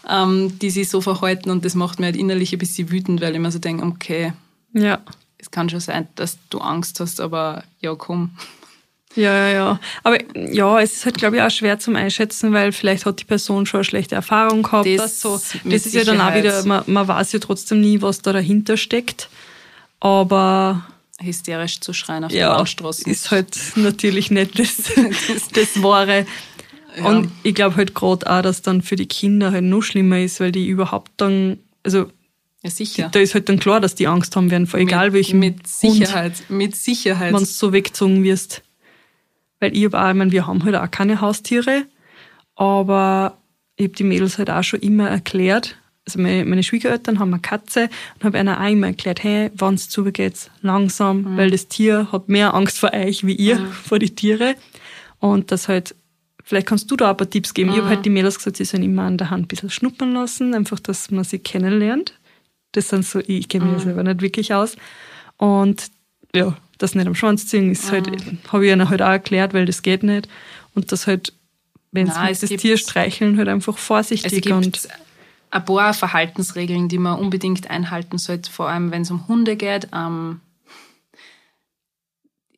ähm, 0.10 0.58
die 0.60 0.70
sich 0.70 0.90
so 0.90 1.02
verhalten 1.02 1.50
und 1.50 1.66
das 1.66 1.76
macht 1.76 2.00
mir 2.00 2.06
halt 2.08 2.16
innerlich 2.16 2.54
ein 2.54 2.60
bisschen 2.60 2.92
wütend, 2.92 3.22
weil 3.22 3.34
ich 3.34 3.40
mir 3.40 3.52
so 3.52 3.60
denke, 3.60 3.86
okay, 3.86 4.34
Ja. 4.74 5.00
es 5.38 5.52
kann 5.52 5.70
schon 5.70 5.80
sein, 5.80 6.08
dass 6.16 6.38
du 6.50 6.60
Angst 6.60 7.00
hast, 7.00 7.20
aber 7.22 7.64
ja, 7.82 7.96
komm. 7.96 8.32
Ja, 9.16 9.34
ja, 9.34 9.48
ja. 9.50 9.80
Aber 10.04 10.18
ja, 10.36 10.80
es 10.80 10.94
ist 10.98 11.06
halt, 11.06 11.18
glaube 11.18 11.38
ich, 11.38 11.42
auch 11.42 11.50
schwer 11.50 11.80
zum 11.80 11.96
Einschätzen, 11.96 12.54
weil 12.54 12.72
vielleicht 12.72 13.06
hat 13.08 13.20
die 13.20 13.24
Person 13.26 13.66
schon 13.66 13.80
eine 13.80 13.84
schlechte 13.86 14.14
Erfahrung 14.14 14.62
gehabt. 14.62 14.88
Das 14.98 15.20
so. 15.22 15.42
das 15.64 15.86
ist 15.88 15.94
ja 15.96 16.04
dann 16.04 16.22
auch 16.22 16.26
Sicherheit. 16.34 16.44
wieder, 16.44 16.66
man, 16.66 16.84
man 16.86 17.08
weiß 17.08 17.32
ja 17.32 17.40
trotzdem 17.40 17.82
nie, 17.82 18.00
was 18.04 18.22
da 18.22 18.32
dahinter 18.32 18.78
steckt. 18.78 19.30
Aber 20.00 20.86
Hysterisch 21.20 21.80
zu 21.80 21.94
schreien 21.94 22.26
auf 22.26 22.32
der 22.32 22.42
ja, 22.42 22.56
Landstraße. 22.58 23.10
ist 23.10 23.32
halt 23.32 23.58
natürlich 23.76 24.30
nicht 24.30 24.60
das, 24.60 24.76
das 25.54 25.82
Wahre. 25.82 26.28
Und 27.04 27.32
ich 27.44 27.54
glaube 27.56 27.76
halt 27.76 27.94
gerade 27.96 28.30
auch, 28.30 28.42
dass 28.42 28.62
dann 28.62 28.82
für 28.82 28.96
die 28.96 29.06
Kinder 29.08 29.52
halt 29.52 29.64
noch 29.64 29.82
schlimmer 29.82 30.20
ist, 30.20 30.40
weil 30.40 30.52
die 30.52 30.68
überhaupt 30.68 31.12
dann, 31.18 31.60
also 31.84 32.10
Ja, 32.64 32.70
sicher. 32.70 33.10
Da 33.12 33.20
ist 33.20 33.34
halt 33.34 33.50
dann 33.50 33.60
klar, 33.60 33.80
dass 33.80 33.96
die 33.96 34.08
Angst 34.08 34.36
haben 34.36 34.50
werden, 34.52 34.68
vor 34.68 34.80
egal 34.80 35.08
mit, 35.08 35.14
welchem 35.14 35.40
Mit 35.40 35.68
Sicherheit. 35.68 36.34
Mit 36.50 36.76
Sicherheit. 36.76 37.34
wenn 37.34 37.40
du 37.40 37.46
so 37.46 37.72
weggezogen 37.74 38.24
wirst. 38.24 38.64
Weil 39.60 39.76
ich 39.76 39.86
hab 39.86 39.94
auch, 39.96 40.10
ich 40.10 40.16
mein, 40.16 40.32
wir 40.32 40.48
haben 40.48 40.64
halt 40.64 40.76
auch 40.76 40.90
keine 40.92 41.22
Haustiere, 41.22 41.86
aber 42.56 43.38
ich 43.76 43.86
habe 43.86 43.96
die 43.96 44.04
Mädels 44.04 44.38
halt 44.38 44.50
auch 44.50 44.64
schon 44.64 44.80
immer 44.82 45.10
erklärt, 45.10 45.78
also 46.06 46.20
meine, 46.22 46.46
meine 46.46 46.64
Schwiegereltern 46.64 47.20
haben 47.20 47.34
eine 47.34 47.42
Katze 47.42 47.90
und 48.16 48.24
habe 48.24 48.38
ihnen 48.40 48.48
auch 48.50 48.70
immer 48.70 48.88
erklärt, 48.88 49.24
hey, 49.24 49.52
wenn 49.56 49.74
es 49.74 49.90
zugeht, 49.90 50.50
langsam, 50.62 51.24
Mhm. 51.34 51.38
weil 51.38 51.52
das 51.52 51.68
Tier 51.68 52.08
hat 52.14 52.30
mehr 52.30 52.54
Angst 52.54 52.80
vor 52.80 52.94
euch 52.94 53.26
wie 53.26 53.36
ihr 53.36 53.58
vor 53.84 54.00
die 54.00 54.16
Tiere. 54.16 54.56
Und 55.20 55.52
das 55.52 55.68
halt, 55.68 55.96
vielleicht 56.48 56.68
kannst 56.68 56.90
du 56.90 56.96
da 56.96 57.10
ein 57.12 57.18
paar 57.18 57.30
Tipps 57.30 57.54
geben. 57.54 57.70
Ich 57.70 57.76
Mhm. 57.76 57.82
habe 57.82 57.90
halt 57.90 58.06
die 58.06 58.10
Mädels 58.10 58.38
gesagt, 58.38 58.56
sie 58.58 58.64
sollen 58.66 58.84
immer 58.84 59.04
an 59.04 59.18
der 59.18 59.30
Hand 59.30 59.44
ein 59.44 59.48
bisschen 59.48 59.70
schnuppern 59.70 60.14
lassen, 60.14 60.54
einfach, 60.54 60.80
dass 60.80 61.12
man 61.12 61.24
sie 61.26 61.40
kennenlernt. 61.40 62.14
Das 62.72 62.90
sind 62.90 63.06
so, 63.06 63.20
ich 63.20 63.50
kenne 63.50 63.66
mich 63.66 63.80
Mhm. 63.80 63.80
selber 63.86 64.04
nicht 64.04 64.22
wirklich 64.22 64.54
aus. 64.54 64.78
Und 65.38 65.88
ja, 66.34 66.56
das 66.78 66.96
nicht 66.96 67.08
am 67.08 67.16
Schwanz 67.16 67.48
ziehen 67.48 67.70
ist 67.72 67.92
halt, 67.92 68.10
Mhm. 68.10 68.38
habe 68.52 68.66
ich 68.66 68.72
ihnen 68.72 68.90
halt 68.90 69.02
auch 69.02 69.08
erklärt, 69.10 69.54
weil 69.54 69.66
das 69.66 69.82
geht 69.82 70.04
nicht. 70.04 70.28
Und 70.74 70.92
das 70.92 71.06
halt, 71.08 71.34
wenn 71.92 72.08
Nein, 72.08 72.34
sie 72.36 72.46
es 72.46 72.52
das 72.52 72.62
Tier 72.62 72.78
streicheln, 72.78 73.38
halt 73.38 73.48
einfach 73.50 73.78
vorsichtig 73.78 74.42
gibt 74.44 74.56
und 74.56 74.88
ein 75.50 75.66
paar 75.66 75.94
Verhaltensregeln, 75.94 76.88
die 76.90 76.98
man 76.98 77.20
unbedingt 77.20 77.70
einhalten 77.70 78.18
sollte, 78.18 78.52
vor 78.52 78.70
allem 78.70 78.92
wenn 78.92 79.02
es 79.04 79.12
um 79.12 79.28
Hunde 79.28 79.56
geht. 79.56 79.88
Ähm, 79.94 80.40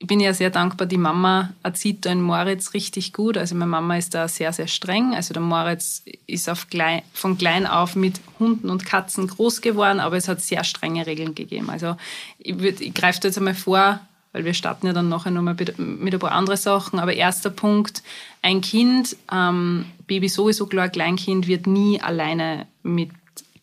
ich 0.01 0.07
bin 0.07 0.21
ja 0.21 0.33
sehr 0.33 0.49
dankbar, 0.49 0.87
die 0.87 0.97
Mama 0.97 1.53
erzieht 1.61 2.05
da 2.05 2.11
in 2.13 2.21
Moritz 2.21 2.73
richtig 2.73 3.11
gut. 3.11 3.37
Also 3.37 3.53
meine 3.55 3.69
Mama 3.69 3.97
ist 3.97 4.13
da 4.13 4.29
sehr, 4.29 4.53
sehr 4.53 4.67
streng. 4.67 5.13
Also 5.13 5.33
der 5.33 5.43
Moritz 5.43 6.03
ist 6.25 6.49
klein, 6.69 7.01
von 7.13 7.37
klein 7.37 7.67
auf 7.67 7.97
mit 7.97 8.21
Hunden 8.39 8.69
und 8.69 8.85
Katzen 8.85 9.27
groß 9.27 9.59
geworden, 9.59 9.99
aber 9.99 10.15
es 10.15 10.29
hat 10.29 10.39
sehr 10.41 10.63
strenge 10.63 11.05
Regeln 11.05 11.35
gegeben. 11.35 11.69
Also 11.69 11.97
ich, 12.37 12.55
würd- 12.55 12.79
ich 12.79 12.93
greife 12.93 13.19
jetzt 13.23 13.37
einmal 13.37 13.55
vor, 13.55 13.99
weil 14.31 14.45
wir 14.45 14.53
starten 14.53 14.87
ja 14.87 14.93
dann 14.93 15.09
nachher 15.09 15.31
nochmal 15.31 15.55
mit 15.55 15.77
ein 16.13 16.19
paar 16.19 16.31
andere 16.31 16.55
Sachen. 16.55 16.97
Aber 16.99 17.13
erster 17.13 17.49
Punkt, 17.49 18.01
ein 18.41 18.61
Kind, 18.61 19.17
ähm, 19.33 19.83
Baby 20.07 20.29
sowieso 20.29 20.65
klar, 20.67 20.87
Kleinkind 20.87 21.45
wird 21.47 21.67
nie 21.67 21.99
alleine 22.01 22.67
mit 22.83 23.09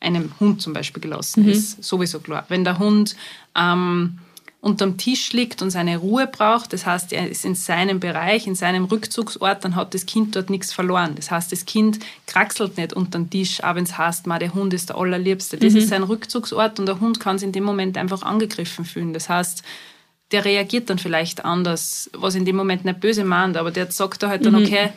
einem 0.01 0.31
Hund 0.39 0.61
zum 0.61 0.75
Beispiel 0.75 1.01
gelassen. 1.01 1.49
Ist 1.49 1.83
sowieso 1.83 2.21
klar. 2.21 2.45
Wenn 2.49 2.63
der 2.65 2.79
Hund 2.79 3.17
ähm, 3.57 4.19
unterm 4.61 4.97
Tisch 4.97 5.33
liegt 5.33 5.63
und 5.63 5.71
seine 5.71 5.99
Ruhe 5.99 6.27
braucht, 6.27 6.73
das 6.73 6.87
heißt, 6.87 7.13
er 7.13 7.31
ist 7.31 7.45
in 7.45 7.55
seinem 7.55 8.01
Bereich, 8.01 8.47
in 8.47 8.55
seinem 8.55 8.87
Rückzugsort, 8.87 9.65
dann 9.65 9.77
hat 9.77 9.95
das 9.95 10.07
Kind 10.07 10.35
dort 10.35 10.51
nichts 10.51 10.73
verloren. 10.73 11.15
Das 11.15 11.31
heißt, 11.31 11.53
das 11.53 11.67
Kind 11.67 12.01
kraxelt 12.27 12.77
nicht 12.77 12.93
unterm 12.93 13.31
Tisch, 13.31 13.63
auch 13.63 13.75
wenn 13.77 13.85
es 13.85 13.97
heißt, 13.97 14.27
ma, 14.27 14.39
der 14.39 14.55
Hund 14.55 14.75
ist 14.75 14.89
der 14.89 14.97
allerliebste. 14.97 15.57
Das 15.57 15.75
ist 15.75 15.89
sein 15.89 16.03
Rückzugsort 16.03 16.81
und 16.81 16.87
der 16.87 17.01
Hund 17.01 17.21
kann 17.21 17.39
sich 17.39 17.47
in 17.47 17.53
dem 17.53 17.65
Moment 17.65 17.97
einfach 17.97 18.23
angegriffen 18.23 18.85
fühlen. 18.85 19.13
Das 19.13 19.29
heißt, 19.29 19.63
der 20.33 20.45
reagiert 20.45 20.91
dann 20.91 20.99
vielleicht 20.99 21.45
anders, 21.45 22.11
was 22.13 22.35
in 22.35 22.45
dem 22.45 22.57
Moment 22.57 22.85
nicht 22.85 23.01
böse 23.01 23.25
meint, 23.25 23.57
aber 23.57 23.71
der 23.71 23.93
sagt 23.93 24.23
da 24.23 24.29
halt 24.29 24.45
dann, 24.45 24.57
okay, 24.57 24.91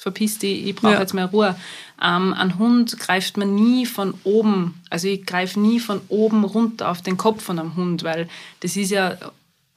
verpiss 0.00 0.38
dich, 0.38 0.66
ich 0.66 0.74
brauche 0.74 0.94
Ja. 0.94 1.00
jetzt 1.00 1.14
mal 1.14 1.26
Ruhe. 1.26 1.54
Ähm, 2.02 2.32
ein 2.32 2.58
Hund 2.58 2.98
greift 2.98 3.36
man 3.36 3.54
nie 3.54 3.84
von 3.86 4.14
oben, 4.24 4.80
also 4.88 5.08
ich 5.08 5.26
greife 5.26 5.60
nie 5.60 5.78
von 5.80 6.00
oben 6.08 6.44
runter 6.44 6.90
auf 6.90 7.02
den 7.02 7.16
Kopf 7.16 7.42
von 7.44 7.58
einem 7.58 7.76
Hund, 7.76 8.02
weil 8.02 8.28
das 8.60 8.76
ist 8.76 8.90
ja, 8.90 9.16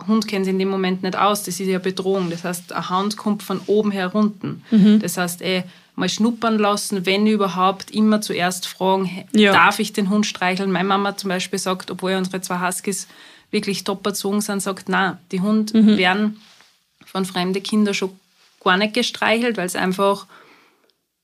Hund 0.08 0.28
kennt 0.28 0.46
sich 0.46 0.54
in 0.54 0.60
dem 0.60 0.70
Moment 0.70 1.04
nicht 1.04 1.16
aus, 1.18 1.44
das 1.44 1.60
ist 1.60 1.68
ja 1.68 1.80
Bedrohung. 1.80 2.30
Das 2.30 2.44
heißt, 2.44 2.74
eine 2.74 2.90
Hand 2.90 3.16
kommt 3.18 3.44
von 3.44 3.60
oben 3.68 3.92
herunter. 3.92 4.56
Das 5.00 5.18
heißt, 5.18 5.42
eh, 5.42 5.64
mal 5.96 6.10
schnuppern 6.10 6.58
lassen, 6.58 7.06
wenn 7.06 7.28
überhaupt, 7.28 7.92
immer 7.92 8.20
zuerst 8.20 8.68
fragen, 8.68 9.26
Ja. 9.34 9.54
darf 9.54 9.80
ich 9.80 9.94
den 9.94 10.10
Hund 10.10 10.26
streicheln? 10.26 10.72
Meine 10.72 10.88
Mama 10.88 11.16
zum 11.16 11.30
Beispiel 11.30 11.60
sagt, 11.60 11.92
obwohl 11.92 12.16
unsere 12.16 12.42
zwei 12.42 12.60
Huskies 12.66 13.08
wirklich 13.52 13.84
top 13.84 14.06
erzogen 14.06 14.42
sind, 14.42 14.62
sagt, 14.62 14.90
na, 14.90 15.20
die 15.32 15.40
Hunde 15.42 15.74
werden 15.98 16.42
von 17.06 17.24
fremden 17.26 17.62
Kindern 17.62 17.94
schon 17.94 18.10
gar 18.64 18.78
nicht 18.78 18.94
gestreichelt, 18.94 19.58
weil 19.58 19.66
es 19.66 19.76
einfach, 19.76 20.28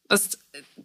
was, 0.08 0.38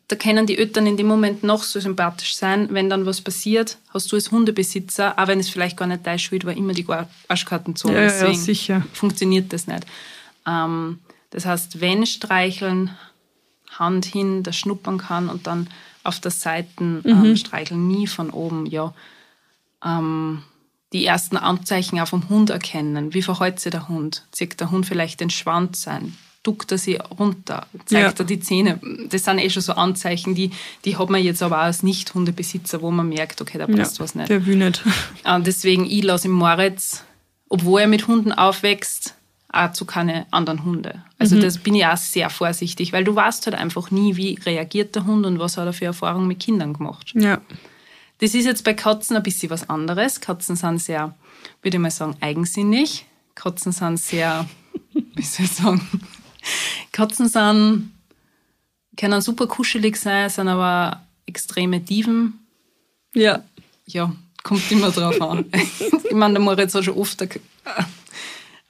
da 0.08 0.16
können 0.16 0.46
die 0.46 0.58
Eltern 0.58 0.86
in 0.86 0.96
dem 0.96 1.06
Moment 1.06 1.42
noch 1.42 1.62
so 1.62 1.80
sympathisch 1.80 2.36
sein, 2.36 2.68
wenn 2.70 2.90
dann 2.90 3.06
was 3.06 3.20
passiert, 3.20 3.78
hast 3.92 4.10
du 4.12 4.16
als 4.16 4.30
Hundebesitzer, 4.30 5.18
auch 5.18 5.28
wenn 5.28 5.40
es 5.40 5.48
vielleicht 5.48 5.76
gar 5.76 5.86
nicht 5.86 6.06
deine 6.06 6.18
Schuld 6.18 6.44
war, 6.44 6.56
immer 6.56 6.72
die 6.72 6.86
Arschkarten 7.28 7.76
zu. 7.76 7.88
Ja, 7.88 8.02
ja, 8.02 8.26
ja, 8.28 8.34
sicher. 8.34 8.86
funktioniert 8.92 9.52
das 9.52 9.66
nicht. 9.66 9.86
Ähm, 10.46 11.00
das 11.30 11.46
heißt, 11.46 11.80
wenn 11.80 12.06
streicheln, 12.06 12.90
Hand 13.70 14.04
hin, 14.04 14.42
das 14.42 14.56
schnuppern 14.56 14.98
kann 14.98 15.28
und 15.28 15.46
dann 15.46 15.68
auf 16.04 16.20
der 16.20 16.30
Seite 16.30 17.02
ähm, 17.04 17.36
streicheln, 17.36 17.88
nie 17.88 18.06
von 18.06 18.30
oben, 18.30 18.66
ja. 18.66 18.94
Ähm, 19.84 20.44
die 20.92 21.04
ersten 21.04 21.36
Anzeichen 21.36 21.98
auch 21.98 22.06
vom 22.06 22.28
Hund 22.28 22.50
erkennen. 22.50 23.14
Wie 23.14 23.22
verhält 23.22 23.58
sich 23.58 23.72
der 23.72 23.88
Hund? 23.88 24.24
Zieht 24.30 24.60
der 24.60 24.70
Hund 24.70 24.86
vielleicht 24.86 25.20
den 25.20 25.30
Schwanz 25.30 25.88
ein? 25.88 26.16
Duckt 26.44 26.70
er 26.70 26.78
sie 26.78 26.94
runter? 27.18 27.66
Zeigt 27.86 28.18
Ja. 28.18 28.24
er 28.24 28.24
die 28.26 28.38
Zähne? 28.38 28.78
Das 29.10 29.24
sind 29.24 29.38
eh 29.40 29.50
schon 29.50 29.62
so 29.62 29.72
Anzeichen, 29.72 30.36
die, 30.36 30.50
die 30.84 30.96
hat 30.96 31.10
man 31.10 31.20
jetzt 31.22 31.42
aber 31.42 31.56
auch 31.58 31.62
als 31.64 31.82
Nicht-Hundebesitzer, 31.82 32.80
wo 32.82 32.92
man 32.92 33.08
merkt, 33.08 33.40
okay, 33.40 33.58
da 33.58 33.66
ja, 33.66 33.76
passt 33.76 33.98
was 33.98 34.14
nicht. 34.14 34.28
der 34.28 34.46
will 34.46 34.56
nicht. 34.56 34.80
Äh, 35.24 35.40
deswegen, 35.40 35.84
ich 35.86 36.04
lasse 36.04 36.28
im 36.28 36.34
Moritz, 36.34 37.02
obwohl 37.48 37.80
er 37.80 37.86
mit 37.88 38.06
Hunden 38.06 38.30
aufwächst, 38.32 39.14
auch 39.52 39.72
zu 39.72 39.84
keine 39.84 40.26
anderen 40.32 40.64
Hunde. 40.64 41.02
Also 41.18 41.40
das 41.40 41.58
bin 41.58 41.74
ich 41.76 41.86
auch 41.86 41.96
sehr 41.96 42.28
vorsichtig, 42.28 42.92
weil 42.92 43.04
du 43.04 43.14
weißt 43.14 43.46
halt 43.46 43.56
einfach 43.56 43.90
nie, 43.90 44.16
wie 44.16 44.38
reagiert 44.44 44.94
der 44.96 45.06
Hund 45.06 45.24
und 45.24 45.38
was 45.38 45.56
hat 45.56 45.64
er 45.66 45.72
für 45.72 45.84
Erfahrungen 45.86 46.26
mit 46.28 46.40
Kindern 46.40 46.74
gemacht. 46.74 47.12
Ja. 47.14 47.40
Das 48.18 48.34
ist 48.34 48.44
jetzt 48.44 48.64
bei 48.64 48.74
Katzen 48.74 49.16
ein 49.16 49.22
bisschen 49.22 49.50
was 49.50 49.70
anderes. 49.70 50.20
Katzen 50.20 50.56
sind 50.56 50.80
sehr, 50.82 51.14
würde 51.62 51.76
ich 51.76 51.80
mal 51.80 51.90
sagen, 51.90 52.16
eigensinnig. 52.20 53.06
Katzen 53.34 53.72
sind 53.72 53.98
sehr, 53.98 54.46
wie 55.14 55.22
soll 55.22 55.46
ich 55.46 55.52
sagen, 55.52 55.80
Katzen 56.92 57.28
sind, 57.28 57.92
können 58.96 59.20
super 59.20 59.46
kuschelig 59.46 59.96
sein, 59.96 60.28
sind 60.30 60.48
aber 60.48 61.02
extreme 61.26 61.80
Diven. 61.80 62.46
Ja. 63.14 63.42
Ja, 63.86 64.14
kommt 64.42 64.70
immer 64.70 64.90
drauf 64.90 65.20
an. 65.20 65.46
ich 66.04 66.12
meine, 66.14 66.34
der 66.34 66.42
Moritz 66.42 66.74
hat 66.74 66.84
schon 66.84 66.96
oft 66.96 67.20
ein- 67.22 67.28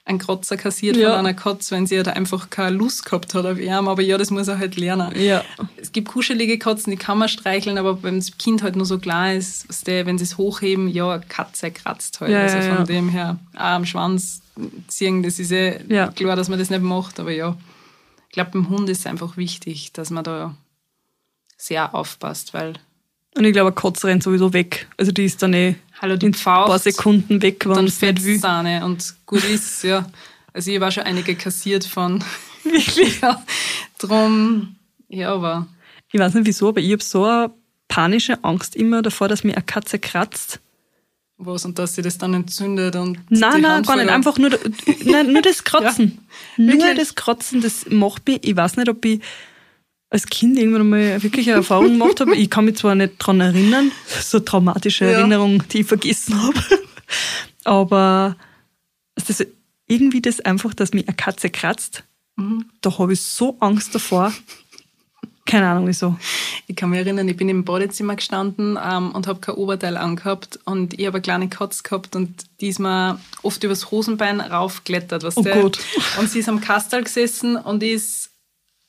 einen 0.07 0.19
Kratzer 0.19 0.57
kassiert 0.57 0.97
Ja. 0.97 1.11
von 1.11 1.21
einer 1.21 1.35
Katze, 1.35 1.75
wenn 1.75 1.87
sie 1.87 1.97
halt 1.97 2.09
einfach 2.09 2.51
keine 2.51 2.77
Lust 2.77 3.05
gehabt 3.07 3.33
hat 3.35 3.47
auf 3.47 3.59
ihn. 3.59 3.71
Aber 3.73 4.03
ja, 4.03 4.19
das 4.19 4.31
muss 4.31 4.49
er 4.49 4.59
halt 4.59 4.77
lernen. 4.77 5.19
Ja. 5.19 5.45
Es 5.95 5.97
gibt 5.97 6.09
kuschelige 6.09 6.59
Katzen, 6.59 6.91
die 6.91 6.97
kann 6.97 7.19
man 7.19 7.29
streicheln, 7.29 7.79
aber 7.79 8.03
wenn 8.03 8.17
das 8.17 8.37
Kind 8.37 8.65
halt 8.65 8.75
nur 8.75 8.85
so 8.85 8.99
klein 8.99 9.37
ist, 9.37 9.69
was 9.69 9.83
der, 9.83 10.07
wenn 10.07 10.19
sie 10.19 10.25
es 10.25 10.37
hochheben, 10.39 10.89
ja, 10.89 11.09
eine 11.09 11.25
Katze 11.25 11.71
kratzt 11.71 12.21
halt. 12.21 12.33
Ja, 12.33 12.41
also 12.41 12.59
von 12.59 12.79
ja. 12.79 12.83
dem 12.83 13.09
her, 13.11 13.39
auch 13.55 13.61
am 13.61 13.87
Schwanz 13.87 14.43
ziehen, 14.89 15.23
das 15.23 15.39
ist 15.39 15.53
eh 15.53 15.85
Ja. 15.87 16.09
klar, 16.09 16.35
dass 16.35 16.49
man 16.49 16.59
das 16.59 16.69
nicht 16.69 16.83
macht, 16.83 17.21
aber 17.21 17.31
ja. 17.31 17.57
Ich 18.29 18.35
glaube, 18.35 18.51
beim 18.51 18.71
Hund 18.71 18.89
ist 18.89 18.99
es 18.99 19.07
einfach 19.07 19.37
wichtig, 19.37 19.93
dass 19.93 20.11
man 20.11 20.25
da 20.25 20.57
sehr 21.57 21.95
aufpasst, 21.95 22.55
weil, 22.55 22.73
Und 23.37 23.45
ich 23.45 23.53
glaube, 23.53 23.69
eine 23.69 23.81
Katze 23.81 24.09
rennt 24.09 24.25
sowieso 24.25 24.53
weg. 24.53 24.89
Also 24.97 25.13
die 25.13 25.27
ist 25.27 25.45
dann 25.45 25.55
eh 25.55 25.77
hallo, 26.03 26.17
die 26.17 26.27
in 26.27 26.33
ein 26.35 26.41
paar 26.43 26.67
Pfaucht, 26.67 26.83
Sekunden 26.83 27.41
weg, 27.41 27.65
wenn 27.67 27.85
es 27.85 28.01
nicht 28.03 28.25
will. 28.25 28.33
Fettsahne 28.35 28.85
und 28.85 29.15
gut 29.27 29.45
ist, 29.45 29.85
ja. 29.85 30.11
Also 30.53 30.73
ich 30.73 30.83
auch 30.83 30.91
schon 30.91 31.05
einige 31.05 31.37
kassiert 31.37 31.85
von, 31.85 32.25
Wirklich? 32.65 33.21
ja, 33.23 33.41
drum, 33.99 34.75
ja, 35.09 35.33
aber 35.33 35.69
Ich 36.15 36.21
weiß 36.21 36.35
nicht 36.35 36.47
wieso, 36.47 36.69
aber 36.69 36.81
ich 36.81 36.93
habe 36.93 37.03
so 37.03 37.25
eine 37.25 37.51
panische 37.89 38.45
Angst 38.45 38.77
immer 38.77 39.03
davor, 39.03 39.27
dass 39.27 39.43
mir 39.43 39.55
eine 39.55 39.65
Katze 39.65 39.99
kratzt. 39.99 40.61
was 41.39 41.65
und 41.65 41.77
dass 41.81 41.97
sie 41.97 42.03
das 42.03 42.19
dann 42.19 42.35
entzündet 42.35 42.95
und 42.95 43.19
Nein, 43.31 43.63
nein, 43.63 43.65
Hand 43.73 43.87
gar 43.89 43.97
nicht. 43.97 44.09
Einfach 44.11 44.39
nur, 44.39 44.51
nein, 45.05 45.33
nur 45.33 45.43
das 45.43 45.65
Kratzen. 45.65 46.21
nur 46.57 46.75
wirklich? 46.75 46.97
das 46.99 47.17
Kratzen, 47.17 47.61
das 47.63 47.87
macht 47.91 48.29
mich, 48.29 48.47
ich 48.47 48.55
weiß 48.55 48.77
nicht, 48.77 48.89
ob 48.89 49.05
ich 49.05 49.21
als 50.09 50.27
Kind 50.27 50.57
irgendwann 50.57 50.89
mal 50.89 51.21
wirklich 51.21 51.49
eine 51.49 51.57
Erfahrung 51.57 51.99
gemacht 51.99 52.21
habe. 52.21 52.37
Ich 52.37 52.49
kann 52.49 52.67
mich 52.67 52.77
zwar 52.77 52.95
nicht 52.95 53.15
dran 53.19 53.41
erinnern, 53.41 53.91
so 54.23 54.39
traumatische 54.39 55.07
Ja. 55.07 55.11
Erinnerung, 55.19 55.65
die 55.73 55.81
ich 55.81 55.87
vergessen 55.89 56.41
habe, 56.41 56.61
aber 57.65 58.37
das, 59.17 59.45
irgendwie 59.89 60.23
das 60.23 60.39
einfach, 60.39 60.75
dass 60.75 60.93
mich 60.93 61.09
eine 61.09 61.17
Katze 61.17 61.51
kratzt, 61.51 62.05
Mhm. 62.37 62.67
da 62.81 62.99
habe 62.99 63.13
ich 63.13 63.21
so 63.21 63.57
Angst 63.61 63.95
davor. 63.95 64.33
Keine 65.55 65.69
Ahnung 65.69 65.87
wieso. 65.87 66.17
Ich 66.67 66.75
kann 66.75 66.91
mich 66.91 66.99
erinnern, 66.99 67.29
ich 67.29 67.37
bin 67.37 67.49
im 67.49 67.65
Badezimmer 67.65 68.17
gestanden 68.17 68.77
ähm, 68.83 69.13
und 69.13 69.29
habe 69.29 69.39
kein 69.39 69.55
Oberteil 69.55 69.97
angehabt 69.97 70.59
und 70.65 70.99
ich 70.99 71.07
habe 71.07 71.19
eine 71.19 71.23
kleine 71.23 71.49
Katze 71.49 71.85
gehabt 71.85 72.17
und 72.17 72.43
die 72.61 72.69
ist 72.69 72.81
mir 72.81 73.21
oft 73.43 73.63
übers 73.63 73.93
Hosenbein 73.93 74.41
raufgeklettert. 74.41 75.23
Weißt 75.23 75.37
Oh 75.39 75.43
du? 75.43 75.51
Gott. 75.63 75.79
Und 76.19 76.29
sie 76.29 76.41
ist 76.41 76.49
am 76.49 76.61
Kastal 76.61 77.05
gesessen 77.05 77.55
und 77.57 77.85
ist 77.85 78.31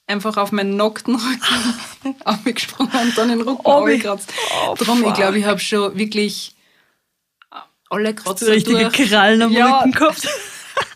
einfach 0.07 0.38
auf 0.38 0.51
meinen 0.51 0.75
nackten 0.75 1.15
Rücken 1.15 2.15
aufgesprungen 2.25 2.91
und 3.00 3.15
dann 3.15 3.29
den 3.29 3.41
Rücken 3.41 3.62
Oh, 3.63 3.72
aufgekratzt. 3.72 4.34
oh, 4.67 4.74
Drum, 4.75 5.03
ich 5.05 5.13
glaube, 5.13 5.38
ich 5.38 5.45
habe 5.45 5.60
schon 5.60 5.95
wirklich 5.95 6.55
alle 7.91 8.10
So 8.17 8.24
Kratzer 8.24 8.48
richtige 8.48 8.89
durch. 8.89 9.10
Krallen 9.10 9.43
am 9.43 9.51
Ja. 9.51 9.77
Rücken 9.81 9.91
gehabt. 9.91 10.27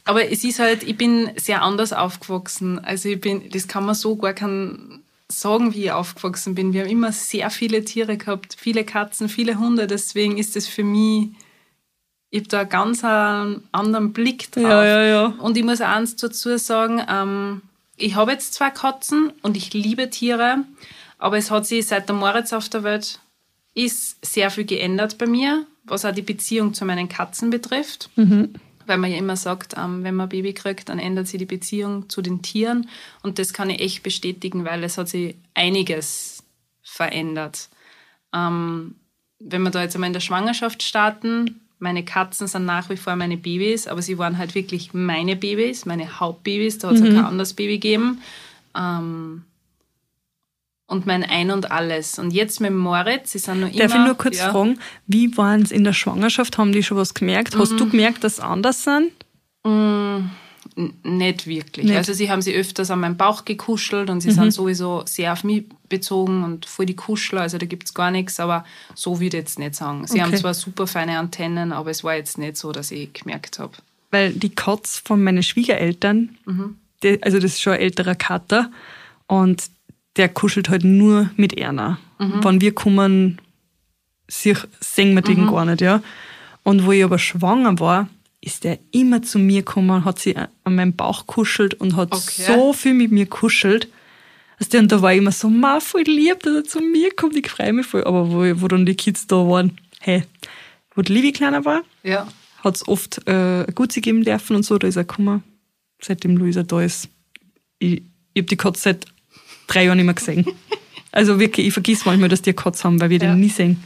Aber 0.06 0.32
es 0.32 0.44
ist 0.44 0.58
halt, 0.58 0.82
ich 0.82 0.98
bin 0.98 1.30
sehr 1.36 1.62
anders 1.62 1.94
aufgewachsen. 1.94 2.80
Also 2.84 3.10
ich 3.10 3.22
bin, 3.22 3.48
das 3.52 3.68
kann 3.68 3.86
man 3.86 3.94
so 3.94 4.16
gar 4.16 4.34
kein, 4.34 4.99
sagen, 5.32 5.74
wie 5.74 5.86
ich 5.86 5.92
aufgewachsen 5.92 6.56
bin. 6.56 6.74
Wir 6.74 6.82
haben 6.82 6.90
immer 6.90 7.12
sehr 7.12 7.50
viele 7.50 7.86
Tiere 7.86 8.18
gehabt, 8.18 8.56
viele 8.58 8.84
Katzen, 8.84 9.30
viele 9.30 9.60
Hunde. 9.60 9.88
Deswegen 9.88 10.38
ist 10.38 10.56
es 10.56 10.68
für 10.68 10.84
mich, 10.84 11.30
ich 12.32 12.40
habe 12.40 12.50
da 12.50 12.60
einen 12.62 12.70
ganz 12.70 13.04
anderen 13.04 14.14
Blick 14.14 14.52
drauf. 14.52 14.64
Ja, 14.64 14.84
ja, 14.84 15.04
ja. 15.04 15.26
Und 15.40 15.58
ich 15.58 15.64
muss 15.64 15.82
eins 15.82 16.16
dazu 16.16 16.58
sagen, 16.58 17.02
ähm, 17.08 17.62
ich 17.96 18.16
habe 18.16 18.32
jetzt 18.32 18.54
zwei 18.54 18.70
Katzen 18.70 19.32
und 19.42 19.58
ich 19.58 19.74
liebe 19.74 20.10
Tiere, 20.10 20.64
aber 21.18 21.38
es 21.38 21.52
hat 21.52 21.68
sich 21.68 21.86
seit 21.86 22.10
der 22.10 22.16
Moritz 22.16 22.54
auf 22.54 22.70
der 22.70 22.84
Welt 22.84 23.20
ist 23.76 24.24
sehr 24.26 24.50
viel 24.50 24.66
geändert 24.66 25.18
bei 25.18 25.28
mir, 25.28 25.66
was 25.86 26.06
auch 26.06 26.12
die 26.12 26.22
Beziehung 26.22 26.74
zu 26.74 26.86
meinen 26.86 27.08
Katzen 27.08 27.50
betrifft. 27.50 28.10
Weil 28.90 28.98
man 28.98 29.12
ja 29.12 29.18
immer 29.18 29.36
sagt, 29.36 29.76
ähm, 29.78 30.04
wenn 30.04 30.16
man 30.16 30.26
ein 30.26 30.30
Baby 30.30 30.54
kriegt, 30.54 30.90
dann 30.90 30.98
ändert 30.98 31.28
sich 31.28 31.38
die 31.38 31.46
Beziehung 31.46 32.10
zu 32.10 32.24
den 32.24 32.42
Tieren. 32.42 32.90
Und 33.22 33.38
das 33.38 33.54
kann 33.54 33.70
ich 33.70 33.82
echt 33.82 34.02
bestätigen, 34.02 34.66
weil 34.66 34.84
es 34.84 34.98
hat 34.98 35.10
sich 35.10 35.36
einiges 35.54 36.44
verändert. 36.82 37.70
Ähm, 38.34 38.96
wenn 39.40 39.62
wir 39.62 39.70
da 39.70 39.84
jetzt 39.84 39.94
einmal 39.96 40.08
in 40.08 40.14
der 40.14 40.22
Schwangerschaft 40.22 40.82
starten, 40.82 41.62
meine 41.78 42.04
Katzen 42.04 42.48
sind 42.48 42.66
nach 42.66 42.90
wie 42.90 42.98
vor 42.98 43.16
meine 43.16 43.38
Babys, 43.38 43.88
aber 43.88 44.02
sie 44.02 44.18
waren 44.18 44.40
halt 44.40 44.56
wirklich 44.56 44.92
meine 44.94 45.36
Babys, 45.36 45.86
meine 45.86 46.20
Hauptbabys. 46.20 46.80
Da 46.80 46.88
hat 46.88 46.96
es 46.96 47.04
kein 47.04 47.24
anderes 47.24 47.54
Baby 47.54 47.74
gegeben. 47.74 48.22
Ähm, 48.76 49.44
und 50.90 51.06
mein 51.06 51.24
Ein 51.24 51.52
und 51.52 51.72
Alles. 51.72 52.20
Und 52.20 52.32
jetzt 52.32 52.60
mit 52.62 52.74
Moritz, 52.74 53.32
sie 53.32 53.40
sind 53.40 53.62
noch 53.62 53.70
immer... 53.70 53.78
Darf 53.80 53.94
ich 53.96 54.06
nur 54.06 54.16
kurz 54.16 54.38
ja, 54.40 54.52
fragen, 54.52 54.80
wie 55.08 55.36
waren 55.38 55.62
es 55.62 55.72
in 55.72 55.84
der 55.84 55.94
Schwangerschaft? 55.94 56.58
Haben 56.58 56.72
die 56.72 56.84
schon 56.84 56.98
was 56.98 57.14
gemerkt? 57.14 57.56
Hast 57.58 57.74
Mhm. 57.74 57.78
du 57.78 57.90
gemerkt, 57.90 58.24
dass 58.24 58.38
sie 58.38 58.44
anders 58.44 58.84
sind? 58.84 59.12
n- 59.66 60.30
Nicht 61.04 61.48
wirklich. 61.48 61.86
Nicht. 61.86 61.98
Also 61.98 62.14
sie 62.14 62.30
haben 62.30 62.42
sie 62.42 62.54
öfters 62.56 62.90
an 62.92 63.00
meinen 63.02 63.18
Bauch 63.18 63.46
gekuschelt 63.46 64.10
und 64.10 64.22
sie 64.22 64.30
Mhm. 64.30 64.34
sind 64.36 64.52
sowieso 64.52 65.04
sehr 65.06 65.34
auf 65.34 65.44
mich 65.44 65.66
bezogen 65.90 66.44
und 66.44 66.66
voll 66.66 66.86
die 66.86 66.96
Kuschler, 66.96 67.42
also 67.42 67.58
da 67.58 67.66
gibt 67.66 67.86
es 67.88 67.94
gar 67.94 68.12
nichts, 68.12 68.40
aber 68.40 68.64
so 68.96 69.16
würde 69.20 69.38
ich 69.38 69.44
jetzt 69.44 69.60
nicht 69.60 69.76
sagen. 69.76 70.06
Sie 70.08 70.22
haben 70.22 70.30
Okay. 70.30 70.40
zwar 70.42 70.54
super 70.54 70.88
feine 70.88 71.18
Antennen, 71.18 71.72
aber 71.72 71.90
es 71.90 72.04
war 72.04 72.16
jetzt 72.16 72.38
nicht 72.38 72.58
so, 72.58 72.72
dass 72.72 72.92
ich 72.92 73.12
gemerkt 73.14 73.60
habe. 73.60 73.74
Weil 74.12 74.32
die 74.34 74.50
Katz 74.50 75.02
von 75.04 75.24
meinen 75.24 75.44
Schwiegereltern, 75.44 76.38
Mhm. 76.46 76.78
die, 77.04 77.22
also 77.24 77.38
das 77.40 77.54
ist 77.54 77.62
schon 77.62 77.74
ein 77.74 77.80
älterer 77.80 78.16
Kater, 78.16 78.72
und 79.28 79.64
der 80.20 80.30
kuschelt 80.30 80.70
halt 80.70 80.84
nur 80.84 81.32
mit 81.38 81.58
Erna. 81.58 81.98
Mhm. 82.20 82.44
Wenn 82.44 82.62
wir 82.62 82.76
kommen, 82.76 83.42
sich, 84.28 84.58
sehen 84.80 85.16
wir 85.16 85.22
den 85.24 85.48
gar 85.48 85.66
nicht, 85.66 85.82
ja. 85.82 86.04
Und 86.64 86.86
wo 86.86 86.92
ich 86.92 87.04
aber 87.04 87.18
schwanger 87.18 87.80
war, 87.80 88.08
ist 88.42 88.64
der 88.64 88.78
immer 88.92 89.22
zu 89.24 89.40
mir 89.40 89.62
gekommen, 89.62 90.06
hat 90.06 90.20
sie 90.20 90.36
an 90.38 90.76
meinem 90.76 90.94
Bauch 90.96 91.26
kuschelt 91.26 91.74
und 91.74 91.96
hat 91.96 92.12
Okay. 92.14 92.44
so 92.46 92.74
viel 92.74 92.94
mit 92.94 93.12
mir 93.12 93.26
kuschelt. 93.26 93.88
Also 94.60 94.78
und 94.78 94.92
da 94.92 95.02
war 95.02 95.14
ich 95.14 95.18
immer 95.20 95.32
so, 95.32 95.50
ma, 95.50 95.80
voll 95.80 96.04
lieb, 96.04 96.44
dass 96.44 96.54
er 96.54 96.64
zu 96.66 96.80
mir 96.82 97.12
kommt, 97.16 97.36
ich 97.38 97.50
freue 97.50 97.74
mich 97.74 97.86
voll. 97.88 98.04
Aber 98.04 98.30
wo, 98.32 98.62
wo 98.62 98.68
dann 98.68 98.86
die 98.86 98.96
Kids 98.96 99.26
da 99.26 99.38
waren, 99.38 99.78
hey, 100.02 100.24
wo 100.96 101.02
die 101.02 101.14
Livi 101.14 101.32
kleiner 101.32 101.64
war, 101.66 101.82
Ja. 102.04 102.28
hat 102.64 102.76
es 102.76 102.88
oft 102.88 103.26
äh, 103.28 103.64
ein 103.66 103.74
Gutzi 103.76 104.02
geben 104.02 104.24
dürfen 104.24 104.56
und 104.58 104.64
so, 104.64 104.78
da 104.78 104.88
ist 104.88 104.98
er 104.98 105.06
gekommen, 105.06 105.44
seitdem 106.02 106.36
Luisa 106.38 106.64
da 106.64 106.82
ist. 106.82 107.08
Ich, 107.80 108.04
ich 108.34 108.42
habe 108.42 108.48
die 108.48 108.58
Katze 108.58 108.82
seit 108.82 109.06
drei 109.70 109.86
Jahren 109.86 109.98
nicht 109.98 110.06
mehr 110.06 110.14
gesehen. 110.16 110.46
Also 111.12 111.40
wirklich, 111.40 111.66
ich 111.66 111.74
vergiss 111.74 112.06
manchmal, 112.06 112.30
dass 112.30 112.44
die 112.44 112.54
Katze 112.54 112.84
haben, 112.84 113.02
weil 113.02 113.10
wir 113.10 113.18
Ja. 113.18 113.32
den 113.32 113.40
nie 113.40 113.50
sehen. 113.50 113.84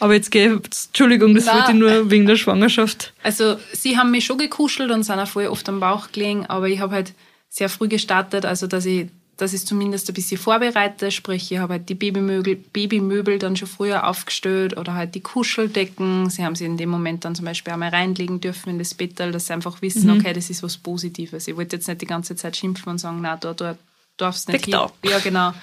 Aber 0.00 0.14
jetzt 0.14 0.32
geh, 0.32 0.46
Entschuldigung, 0.46 1.32
das 1.34 1.46
Nein. 1.46 1.54
wollte 1.56 1.70
ich 1.72 1.78
nur 1.78 2.10
wegen 2.10 2.26
der 2.26 2.34
Schwangerschaft. 2.34 3.12
Also 3.22 3.56
sie 3.72 3.96
haben 3.96 4.10
mich 4.10 4.24
schon 4.26 4.36
gekuschelt 4.36 4.90
und 4.90 5.04
sind 5.04 5.18
auch 5.20 5.28
voll 5.28 5.46
oft 5.46 5.68
am 5.68 5.78
Bauch 5.78 6.10
gelegen, 6.10 6.44
aber 6.46 6.68
ich 6.68 6.80
habe 6.80 6.92
halt 6.94 7.12
sehr 7.48 7.68
früh 7.68 7.86
gestartet, 7.86 8.44
also 8.44 8.66
dass 8.66 8.84
ich 8.84 9.06
dass 9.36 9.52
ich 9.52 9.60
es 9.60 9.66
zumindest 9.66 10.10
ein 10.10 10.14
bisschen 10.14 10.36
vorbereite, 10.36 11.12
sprich 11.12 11.52
ich 11.52 11.58
habe 11.58 11.74
halt 11.74 11.88
die 11.88 11.94
Babymöbel, 11.94 12.56
Babymöbel 12.56 13.38
dann 13.38 13.54
schon 13.54 13.68
früher 13.68 14.04
aufgestellt 14.08 14.76
oder 14.76 14.94
halt 14.94 15.14
die 15.14 15.20
Kuscheldecken. 15.20 16.28
Sie 16.30 16.44
haben 16.44 16.56
sie 16.56 16.64
in 16.64 16.76
dem 16.76 16.88
Moment 16.88 17.24
dann 17.24 17.36
zum 17.36 17.44
Beispiel 17.44 17.72
einmal 17.72 17.90
reinlegen 17.90 18.40
dürfen 18.40 18.70
in 18.70 18.78
das 18.80 18.94
Bettel, 18.94 19.30
dass 19.30 19.46
sie 19.46 19.52
einfach 19.52 19.80
wissen, 19.82 20.10
okay, 20.10 20.32
das 20.32 20.50
ist 20.50 20.64
was 20.64 20.76
Positives. 20.76 21.46
Ich 21.46 21.56
wollte 21.56 21.76
jetzt 21.76 21.86
nicht 21.86 22.00
die 22.00 22.06
ganze 22.06 22.34
Zeit 22.34 22.56
schimpfen 22.56 22.90
und 22.90 22.98
sagen, 22.98 23.20
na, 23.22 23.36
da, 23.36 23.54
da 23.54 23.78
darfst 24.18 24.48
nicht 24.48 24.72
da. 24.72 24.90
hin. 25.02 25.10
Ja, 25.10 25.18
genau. 25.18 25.54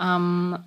Ähm, 0.00 0.58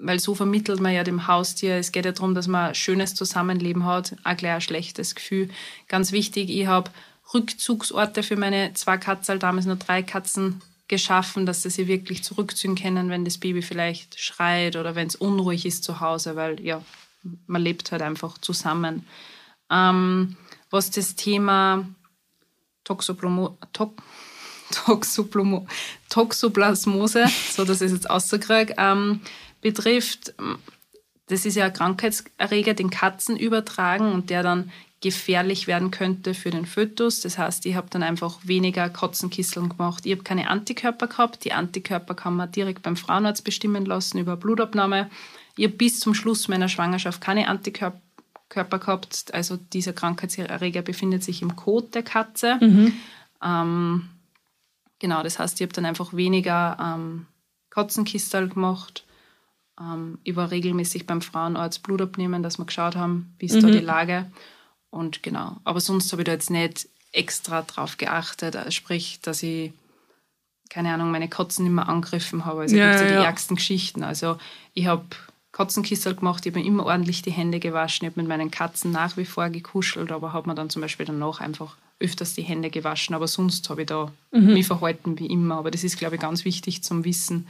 weil 0.00 0.20
so 0.20 0.34
vermittelt 0.34 0.80
man 0.80 0.92
ja 0.92 1.04
dem 1.04 1.26
Haustier, 1.26 1.76
es 1.76 1.92
geht 1.92 2.04
ja 2.04 2.12
darum, 2.12 2.34
dass 2.34 2.46
man 2.46 2.68
ein 2.68 2.74
schönes 2.74 3.14
Zusammenleben 3.14 3.84
hat, 3.84 4.14
auch 4.24 4.36
gleich 4.36 4.52
ein 4.52 4.60
schlechtes 4.60 5.14
Gefühl. 5.14 5.48
Ganz 5.88 6.12
wichtig, 6.12 6.50
ich 6.50 6.66
habe 6.66 6.90
Rückzugsorte 7.34 8.22
für 8.22 8.36
meine 8.36 8.72
zwei 8.74 8.96
Katzen, 8.96 9.38
damals 9.38 9.66
nur 9.66 9.76
drei 9.76 10.02
Katzen, 10.02 10.62
geschaffen, 10.88 11.44
dass 11.44 11.62
sie 11.62 11.70
sich 11.70 11.86
wirklich 11.86 12.24
zurückziehen 12.24 12.74
können, 12.74 13.10
wenn 13.10 13.24
das 13.24 13.38
Baby 13.38 13.60
vielleicht 13.60 14.18
schreit 14.18 14.74
oder 14.74 14.94
wenn 14.94 15.06
es 15.06 15.16
unruhig 15.16 15.66
ist 15.66 15.84
zu 15.84 16.00
Hause, 16.00 16.34
weil 16.34 16.60
ja, 16.64 16.82
man 17.46 17.60
lebt 17.60 17.92
halt 17.92 18.00
einfach 18.00 18.38
zusammen. 18.38 19.06
Ähm, 19.70 20.36
was 20.70 20.90
das 20.90 21.14
Thema 21.14 21.86
Toxoplomo, 22.84 23.58
Tox, 23.74 24.02
Toxoplomo, 24.02 24.04
Toxoplasmose, 24.70 27.26
so 27.50 27.64
dass 27.64 27.80
ich 27.80 27.86
es 27.86 27.92
jetzt 27.92 28.10
auskriege, 28.10 28.74
ähm, 28.78 29.20
betrifft, 29.60 30.34
das 31.28 31.44
ist 31.44 31.56
ja 31.56 31.66
ein 31.66 31.72
Krankheitserreger, 31.72 32.74
den 32.74 32.90
Katzen 32.90 33.36
übertragen 33.36 34.12
und 34.12 34.30
der 34.30 34.42
dann 34.42 34.70
gefährlich 35.00 35.68
werden 35.68 35.90
könnte 35.90 36.34
für 36.34 36.50
den 36.50 36.66
Fötus. 36.66 37.20
Das 37.20 37.38
heißt, 37.38 37.64
ich 37.66 37.76
habe 37.76 37.86
dann 37.90 38.02
einfach 38.02 38.38
weniger 38.42 38.88
Kotzenkisseln 38.88 39.68
gemacht. 39.68 40.04
Ich 40.06 40.12
habe 40.12 40.24
keine 40.24 40.50
Antikörper 40.50 41.06
gehabt. 41.06 41.44
Die 41.44 41.52
Antikörper 41.52 42.14
kann 42.14 42.34
man 42.34 42.50
direkt 42.50 42.82
beim 42.82 42.96
Frauenarzt 42.96 43.44
bestimmen 43.44 43.84
lassen 43.84 44.18
über 44.18 44.36
Blutabnahme. 44.36 45.08
Ich 45.56 45.66
habe 45.66 45.76
bis 45.76 46.00
zum 46.00 46.14
Schluss 46.14 46.48
meiner 46.48 46.68
Schwangerschaft 46.68 47.20
keine 47.20 47.46
Antikörper 47.46 48.00
gehabt. 48.48 49.26
Also 49.32 49.56
dieser 49.72 49.92
Krankheitserreger 49.92 50.82
befindet 50.82 51.22
sich 51.22 51.42
im 51.42 51.54
Kot 51.54 51.94
der 51.94 52.02
Katze. 52.02 52.58
Ähm, 53.44 54.08
genau, 54.98 55.22
das 55.22 55.38
heißt, 55.38 55.60
ich 55.60 55.64
habe 55.66 55.72
dann 55.72 55.86
einfach 55.86 56.12
weniger 56.12 56.76
ähm, 56.80 57.26
Kotzenkistel 57.70 58.48
gemacht. 58.48 59.04
Ähm, 59.80 60.18
ich 60.24 60.36
war 60.36 60.50
regelmäßig 60.50 61.06
beim 61.06 61.22
Frauenarzt 61.22 61.82
Blut 61.82 62.02
abnehmen, 62.02 62.42
dass 62.42 62.58
wir 62.58 62.64
geschaut 62.66 62.96
haben, 62.96 63.34
wie 63.38 63.46
ist 63.46 63.62
da 63.62 63.70
die 63.70 63.78
Lage. 63.80 64.30
Und 64.90 65.22
genau, 65.22 65.58
aber 65.64 65.80
sonst 65.80 66.10
habe 66.12 66.22
ich 66.22 66.26
da 66.26 66.32
jetzt 66.32 66.50
nicht 66.50 66.88
extra 67.12 67.62
drauf 67.62 67.96
geachtet, 67.96 68.54
äh, 68.54 68.70
sprich, 68.70 69.20
dass 69.22 69.42
ich, 69.42 69.72
keine 70.70 70.92
Ahnung, 70.92 71.10
meine 71.10 71.28
Katzen 71.28 71.64
nicht 71.64 71.74
mehr 71.74 71.88
angegriffen 71.88 72.44
habe. 72.44 72.62
Also 72.62 72.76
Ja, 72.76 72.86
gibt's 72.86 73.02
ja, 73.02 73.08
ja, 73.08 73.20
die 73.20 73.24
ärgsten 73.26 73.56
Geschichten. 73.56 74.02
Also 74.02 74.38
ich 74.74 74.86
habe 74.86 75.04
Katzenkissel 75.58 76.14
gemacht, 76.14 76.46
ich 76.46 76.52
habe 76.52 76.60
mir 76.60 76.66
immer 76.66 76.86
ordentlich 76.86 77.20
die 77.22 77.32
Hände 77.32 77.58
gewaschen, 77.58 78.06
ich 78.06 78.12
habe 78.12 78.20
mit 78.20 78.28
meinen 78.28 78.50
Katzen 78.52 78.92
nach 78.92 79.16
wie 79.16 79.24
vor 79.24 79.50
gekuschelt, 79.50 80.12
aber 80.12 80.32
habe 80.32 80.48
mir 80.48 80.54
dann 80.54 80.70
zum 80.70 80.82
Beispiel 80.82 81.04
danach 81.04 81.40
einfach 81.40 81.76
öfters 81.98 82.34
die 82.34 82.42
Hände 82.42 82.70
gewaschen. 82.70 83.12
Aber 83.16 83.26
sonst 83.26 83.68
habe 83.68 83.80
ich 83.82 83.88
da 83.88 84.12
Mhm. 84.30 84.52
mich 84.54 84.66
verhalten 84.68 85.18
wie 85.18 85.26
immer. 85.26 85.56
Aber 85.56 85.72
das 85.72 85.82
ist, 85.82 85.98
glaube 85.98 86.14
ich, 86.14 86.20
ganz 86.20 86.44
wichtig 86.44 86.84
zum 86.84 87.04
Wissen. 87.04 87.48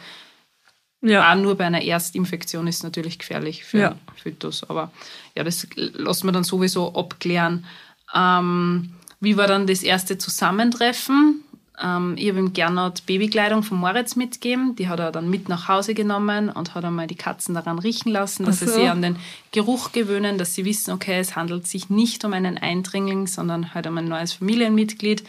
Ja. 1.02 1.30
Auch 1.30 1.36
nur 1.36 1.54
bei 1.56 1.66
einer 1.66 1.82
Erstinfektion 1.82 2.66
ist 2.66 2.82
natürlich 2.82 3.18
gefährlich 3.18 3.62
für 3.64 3.78
Ja. 3.78 3.94
Fötus. 4.16 4.64
Aber 4.64 4.90
ja, 5.36 5.44
das 5.44 5.66
lassen 5.76 6.26
wir 6.26 6.32
dann 6.32 6.44
sowieso 6.44 6.94
abklären. 6.94 7.66
Ähm, 8.14 8.94
wie 9.20 9.36
war 9.36 9.46
dann 9.48 9.66
das 9.66 9.82
erste 9.82 10.16
Zusammentreffen? 10.16 11.44
Ähm, 11.80 12.14
ich 12.16 12.28
habe 12.28 12.38
ihm 12.38 12.52
gerne 12.52 12.92
Babykleidung 13.06 13.62
von 13.62 13.78
Moritz 13.78 14.16
mitgegeben. 14.16 14.74
Die 14.76 14.88
hat 14.88 14.98
er 14.98 15.12
dann 15.12 15.30
mit 15.30 15.48
nach 15.48 15.68
Hause 15.68 15.94
genommen 15.94 16.48
und 16.48 16.74
hat 16.74 16.84
einmal 16.84 17.06
die 17.06 17.14
Katzen 17.14 17.54
daran 17.54 17.78
riechen 17.78 18.10
lassen, 18.10 18.44
dass 18.44 18.56
Ach 18.56 18.60
sie 18.60 18.66
so. 18.66 18.80
sich 18.80 18.90
an 18.90 19.02
den 19.02 19.16
Geruch 19.52 19.92
gewöhnen, 19.92 20.38
dass 20.38 20.54
sie 20.54 20.64
wissen, 20.64 20.92
okay, 20.92 21.18
es 21.18 21.36
handelt 21.36 21.66
sich 21.66 21.88
nicht 21.88 22.24
um 22.24 22.32
einen 22.32 22.58
Eindringling, 22.58 23.26
sondern 23.26 23.74
halt 23.74 23.86
um 23.86 23.96
ein 23.98 24.08
neues 24.08 24.32
Familienmitglied. 24.32 25.22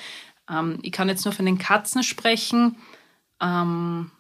Ähm, 0.49 0.79
ich 0.81 0.91
kann 0.91 1.09
jetzt 1.09 1.25
nur 1.25 1.33
von 1.33 1.45
den 1.45 1.59
Katzen 1.59 2.03
sprechen. 2.03 2.75
Ähm, 3.41 4.11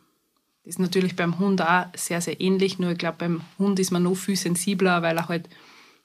das 0.63 0.75
ist 0.75 0.79
natürlich 0.79 1.15
beim 1.15 1.39
Hund 1.39 1.61
auch 1.61 1.85
sehr, 1.95 2.21
sehr 2.21 2.39
ähnlich, 2.39 2.77
nur 2.77 2.91
ich 2.91 2.97
glaube, 2.97 3.17
beim 3.17 3.41
Hund 3.57 3.79
ist 3.79 3.91
man 3.91 4.03
noch 4.03 4.15
viel 4.15 4.35
sensibler, 4.35 5.01
weil 5.01 5.17
er 5.17 5.27
halt, 5.27 5.49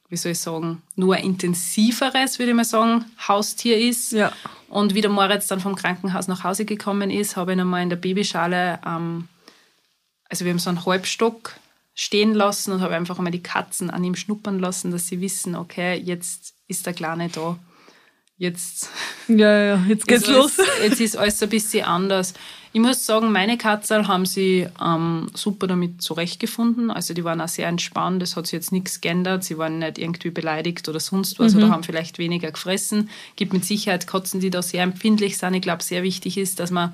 wie 0.08 0.16
soll 0.16 0.32
ich 0.32 0.38
sagen, 0.38 0.80
nur 0.96 1.16
ein 1.16 1.24
intensiveres, 1.24 2.38
würde 2.38 2.52
ich 2.52 2.56
mal 2.56 2.64
sagen, 2.64 3.04
Haustier 3.28 3.78
ist. 3.78 4.12
Ja. 4.12 4.32
Und 4.74 4.92
wie 4.92 5.02
der 5.02 5.10
Moritz 5.10 5.46
dann 5.46 5.60
vom 5.60 5.76
Krankenhaus 5.76 6.26
nach 6.26 6.42
Hause 6.42 6.64
gekommen 6.64 7.08
ist, 7.08 7.36
habe 7.36 7.52
ich 7.52 7.56
ihn 7.56 7.60
einmal 7.60 7.84
in 7.84 7.90
der 7.90 7.96
Babyschale, 7.96 8.80
ähm, 8.84 9.28
also 10.28 10.44
wir 10.44 10.50
haben 10.50 10.58
so 10.58 10.68
einen 10.68 10.84
Halbstock 10.84 11.54
stehen 11.94 12.34
lassen 12.34 12.72
und 12.72 12.80
habe 12.80 12.96
einfach 12.96 13.18
einmal 13.18 13.30
die 13.30 13.42
Katzen 13.42 13.88
an 13.88 14.02
ihm 14.02 14.16
schnuppern 14.16 14.58
lassen, 14.58 14.90
dass 14.90 15.06
sie 15.06 15.20
wissen, 15.20 15.54
okay, 15.54 15.94
jetzt 15.94 16.54
ist 16.66 16.86
der 16.86 16.92
Kleine 16.92 17.28
da. 17.28 17.56
Jetzt 18.36 18.90
Ja, 19.28 19.62
ja, 19.62 19.84
jetzt 19.86 20.08
geht's 20.08 20.26
los. 20.26 20.58
Alles, 20.58 20.82
jetzt 20.82 21.00
ist 21.00 21.16
alles 21.16 21.40
ein 21.40 21.50
bisschen 21.50 21.84
anders. 21.84 22.34
Ich 22.74 22.80
muss 22.80 23.06
sagen, 23.06 23.30
meine 23.30 23.56
Katzen 23.56 24.08
haben 24.08 24.26
sie 24.26 24.66
ähm, 24.84 25.28
super 25.32 25.68
damit 25.68 26.02
zurechtgefunden. 26.02 26.90
Also 26.90 27.14
die 27.14 27.22
waren 27.22 27.40
auch 27.40 27.46
sehr 27.46 27.68
entspannt. 27.68 28.20
Es 28.20 28.34
hat 28.34 28.48
sich 28.48 28.54
jetzt 28.54 28.72
nichts 28.72 29.00
geändert. 29.00 29.44
Sie 29.44 29.58
waren 29.58 29.78
nicht 29.78 29.96
irgendwie 29.96 30.30
beleidigt 30.30 30.88
oder 30.88 30.98
sonst 30.98 31.38
was 31.38 31.54
oder 31.54 31.68
haben 31.68 31.84
vielleicht 31.84 32.18
weniger 32.18 32.50
gefressen. 32.50 33.10
Gibt 33.36 33.52
mit 33.52 33.64
Sicherheit 33.64 34.08
Katzen, 34.08 34.40
die 34.40 34.50
da 34.50 34.60
sehr 34.60 34.82
empfindlich 34.82 35.38
sind. 35.38 35.54
Ich 35.54 35.62
glaube, 35.62 35.84
sehr 35.84 36.02
wichtig 36.02 36.36
ist, 36.36 36.58
dass 36.58 36.72
man 36.72 36.92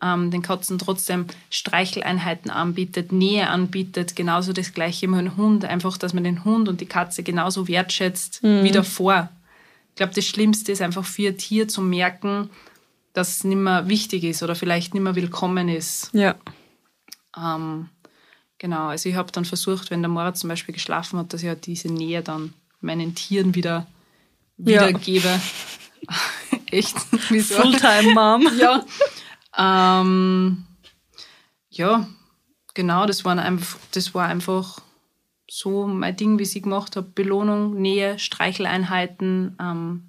ähm, 0.00 0.30
den 0.30 0.42
Katzen 0.42 0.78
trotzdem 0.78 1.26
Streicheleinheiten 1.50 2.48
anbietet, 2.52 3.10
Nähe 3.10 3.48
anbietet, 3.48 4.14
genauso 4.14 4.52
das 4.52 4.74
gleiche 4.74 5.08
mit 5.08 5.18
dem 5.18 5.36
Hund, 5.36 5.64
einfach, 5.64 5.98
dass 5.98 6.14
man 6.14 6.22
den 6.22 6.44
Hund 6.44 6.68
und 6.68 6.80
die 6.80 6.86
Katze 6.86 7.24
genauso 7.24 7.66
wertschätzt 7.66 8.44
wie 8.44 8.70
davor. 8.70 9.28
Ich 9.88 9.96
glaube, 9.96 10.14
das 10.14 10.24
Schlimmste 10.24 10.70
ist 10.70 10.82
einfach 10.82 11.04
für 11.04 11.30
ein 11.30 11.36
Tier 11.36 11.66
zu 11.66 11.82
merken, 11.82 12.48
dass 13.12 13.36
es 13.36 13.44
nicht 13.44 13.56
mehr 13.56 13.88
wichtig 13.88 14.24
ist 14.24 14.42
oder 14.42 14.54
vielleicht 14.54 14.94
nicht 14.94 15.02
mehr 15.02 15.16
willkommen 15.16 15.68
ist. 15.68 16.10
Ja. 16.12 16.36
Ähm, 17.36 17.88
genau, 18.58 18.88
also 18.88 19.08
ich 19.08 19.14
habe 19.16 19.32
dann 19.32 19.44
versucht, 19.44 19.90
wenn 19.90 20.02
der 20.02 20.08
Moritz 20.08 20.40
zum 20.40 20.48
Beispiel 20.48 20.74
geschlafen 20.74 21.18
hat, 21.18 21.32
dass 21.32 21.42
ich 21.42 21.48
halt 21.48 21.66
diese 21.66 21.88
Nähe 21.92 22.22
dann 22.22 22.54
meinen 22.80 23.14
Tieren 23.14 23.54
wieder 23.54 23.86
Ja. 24.58 24.86
wiedergebe. 24.88 25.40
Echt, 26.70 26.96
wie 27.30 27.40
so. 27.40 27.54
Fulltime-Mom. 27.56 28.48
Ja. 28.58 28.84
Ähm, 29.58 30.64
ja, 31.70 32.08
genau, 32.74 33.06
das, 33.06 33.24
waren 33.24 33.38
einfach, 33.40 33.78
das 33.92 34.14
war 34.14 34.26
einfach 34.28 34.80
so 35.50 35.86
mein 35.88 36.16
Ding, 36.16 36.38
wie 36.38 36.44
ich 36.44 36.62
gemacht 36.62 36.94
habe. 36.96 37.08
Belohnung, 37.12 37.74
Nähe, 37.80 38.18
Streicheleinheiten, 38.20 39.56
ähm, 39.60 40.04